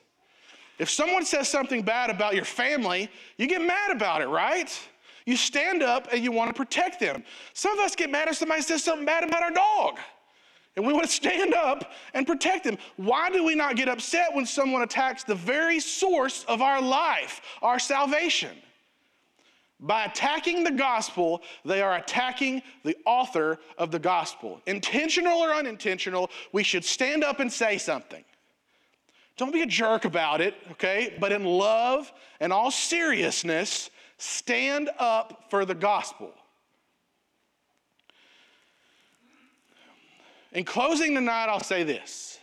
If 0.79 0.91
someone 0.91 1.25
says 1.25 1.49
something 1.49 1.83
bad 1.83 2.11
about 2.11 2.35
your 2.35 2.45
family, 2.45 3.09
you 3.37 3.47
get 3.47 3.61
mad 3.61 3.91
about 3.91 4.23
it, 4.23 4.29
right? 4.29 4.71
You 5.29 5.37
stand 5.37 5.83
up 5.83 6.09
and 6.11 6.25
you 6.25 6.33
want 6.33 6.49
to 6.49 6.55
protect 6.55 7.01
them. 7.01 7.23
Some 7.53 7.79
of 7.79 7.85
us 7.85 7.95
get 7.95 8.09
mad 8.09 8.29
if 8.29 8.37
somebody 8.37 8.62
says 8.62 8.83
something 8.83 9.05
bad 9.05 9.25
about 9.25 9.43
our 9.43 9.51
dog. 9.51 9.99
And 10.75 10.87
we 10.87 10.95
want 10.95 11.05
to 11.05 11.12
stand 11.23 11.53
up 11.53 11.93
and 12.14 12.27
protect 12.27 12.64
them. 12.64 12.79
Why 12.97 13.29
do 13.29 13.45
we 13.45 13.55
not 13.55 13.77
get 13.77 13.91
upset 13.91 14.35
when 14.35 14.47
someone 14.47 14.81
attacks 14.81 15.25
the 15.25 15.35
very 15.35 15.81
source 15.81 16.47
of 16.49 16.62
our 16.62 16.81
life, 16.81 17.43
our 17.61 17.79
salvation? 17.79 18.57
By 19.81 20.05
attacking 20.05 20.64
the 20.64 20.71
gospel, 20.71 21.43
they 21.62 21.83
are 21.83 21.97
attacking 21.97 22.62
the 22.83 22.97
author 23.05 23.59
of 23.77 23.91
the 23.91 23.99
gospel. 23.99 24.62
Intentional 24.64 25.41
or 25.41 25.53
unintentional, 25.53 26.31
we 26.53 26.62
should 26.62 26.87
stand 26.87 27.23
up 27.23 27.38
and 27.38 27.53
say 27.53 27.77
something. 27.77 28.25
Don't 29.37 29.53
be 29.53 29.61
a 29.61 29.67
jerk 29.67 30.07
about 30.07 30.41
it, 30.41 30.55
okay? 30.71 31.19
But 31.21 31.33
in 31.33 31.45
love 31.45 32.11
and 32.41 32.51
all 32.51 32.71
seriousness, 32.71 33.91
stand 34.18 34.90
up 34.98 35.46
for 35.48 35.64
the 35.64 35.74
gospel. 35.74 36.33
In 40.52 40.64
closing 40.64 41.14
tonight, 41.14 41.46
I'll 41.46 41.61
say 41.61 41.83
this. 41.85 42.38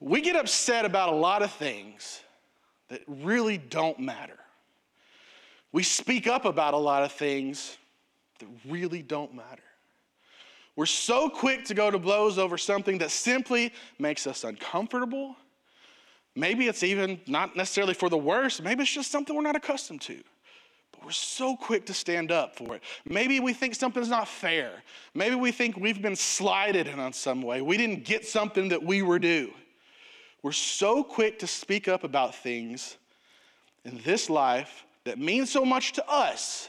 We 0.00 0.20
get 0.20 0.36
upset 0.36 0.84
about 0.84 1.12
a 1.12 1.16
lot 1.16 1.42
of 1.42 1.52
things 1.52 2.20
that 2.88 3.02
really 3.06 3.58
don't 3.58 3.98
matter. 3.98 4.38
We 5.72 5.82
speak 5.82 6.26
up 6.26 6.44
about 6.44 6.74
a 6.74 6.78
lot 6.78 7.02
of 7.02 7.12
things 7.12 7.76
that 8.38 8.48
really 8.68 9.02
don't 9.02 9.34
matter. 9.34 9.62
We're 10.76 10.86
so 10.86 11.28
quick 11.28 11.64
to 11.66 11.74
go 11.74 11.90
to 11.90 11.98
blows 11.98 12.38
over 12.38 12.58
something 12.58 12.98
that 12.98 13.10
simply 13.10 13.72
makes 13.98 14.26
us 14.26 14.44
uncomfortable. 14.44 15.36
Maybe 16.36 16.66
it's 16.66 16.82
even 16.82 17.20
not 17.26 17.56
necessarily 17.56 17.94
for 17.94 18.08
the 18.08 18.18
worse, 18.18 18.60
maybe 18.60 18.82
it's 18.82 18.92
just 18.92 19.10
something 19.10 19.34
we're 19.34 19.42
not 19.42 19.56
accustomed 19.56 20.00
to. 20.02 20.20
But 20.92 21.04
we're 21.04 21.12
so 21.12 21.56
quick 21.56 21.86
to 21.86 21.94
stand 21.94 22.32
up 22.32 22.56
for 22.56 22.74
it. 22.74 22.82
Maybe 23.04 23.40
we 23.40 23.52
think 23.52 23.74
something's 23.74 24.08
not 24.08 24.26
fair. 24.26 24.82
Maybe 25.14 25.36
we 25.36 25.52
think 25.52 25.76
we've 25.76 26.02
been 26.02 26.16
slighted 26.16 26.88
in 26.88 27.12
some 27.12 27.42
way. 27.42 27.62
We 27.62 27.76
didn't 27.76 28.04
get 28.04 28.26
something 28.26 28.68
that 28.68 28.82
we 28.82 29.02
were 29.02 29.18
due. 29.18 29.52
We're 30.42 30.52
so 30.52 31.02
quick 31.02 31.38
to 31.38 31.46
speak 31.46 31.88
up 31.88 32.04
about 32.04 32.34
things 32.34 32.96
in 33.84 34.00
this 34.04 34.28
life 34.28 34.84
that 35.04 35.18
mean 35.18 35.46
so 35.46 35.64
much 35.64 35.92
to 35.92 36.08
us, 36.08 36.68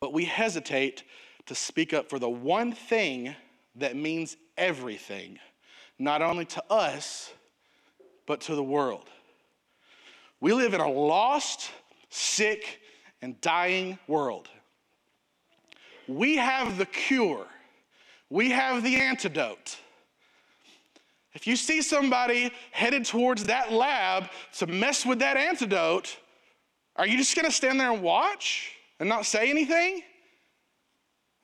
but 0.00 0.12
we 0.12 0.24
hesitate 0.24 1.04
to 1.46 1.54
speak 1.54 1.94
up 1.94 2.10
for 2.10 2.18
the 2.18 2.28
one 2.28 2.72
thing 2.72 3.34
that 3.76 3.96
means 3.96 4.36
everything, 4.56 5.38
not 5.98 6.22
only 6.22 6.44
to 6.44 6.64
us, 6.70 7.32
but 8.26 8.40
to 8.42 8.54
the 8.54 8.62
world. 8.62 9.08
We 10.40 10.52
live 10.52 10.74
in 10.74 10.80
a 10.80 10.90
lost, 10.90 11.70
sick, 12.10 12.80
and 13.22 13.40
dying 13.40 13.98
world. 14.06 14.48
We 16.08 16.36
have 16.36 16.78
the 16.78 16.86
cure, 16.86 17.46
we 18.30 18.50
have 18.50 18.82
the 18.82 18.96
antidote. 18.96 19.78
If 21.32 21.46
you 21.46 21.54
see 21.54 21.82
somebody 21.82 22.50
headed 22.70 23.04
towards 23.04 23.44
that 23.44 23.70
lab 23.70 24.30
to 24.54 24.66
mess 24.66 25.04
with 25.04 25.18
that 25.18 25.36
antidote, 25.36 26.16
are 26.96 27.06
you 27.06 27.18
just 27.18 27.34
to 27.44 27.52
stand 27.52 27.78
there 27.78 27.92
and 27.92 28.02
watch 28.02 28.72
and 28.98 29.08
not 29.08 29.26
say 29.26 29.50
anything? 29.50 30.02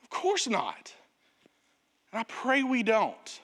Of 0.02 0.08
course 0.08 0.48
not. 0.48 0.94
And 2.10 2.20
I 2.20 2.24
pray 2.24 2.62
we 2.62 2.82
don't. 2.82 3.40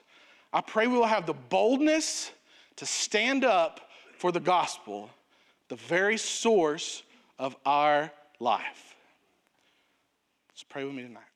I 0.53 0.61
pray 0.61 0.87
we 0.87 0.97
will 0.97 1.07
have 1.07 1.27
the 1.27 1.35
boldness 1.35 2.31
to 2.77 2.87
stand 2.87 3.45
up 3.45 3.91
for 4.19 4.33
the 4.33 4.41
gospel, 4.41 5.11
the 5.69 5.77
very 5.77 6.17
source 6.17 7.03
of 7.39 7.57
our 7.67 8.11
life. 8.41 8.97
Let's 10.51 10.63
pray 10.63 10.85
with 10.85 10.95
me 10.95 11.03
tonight. 11.03 11.28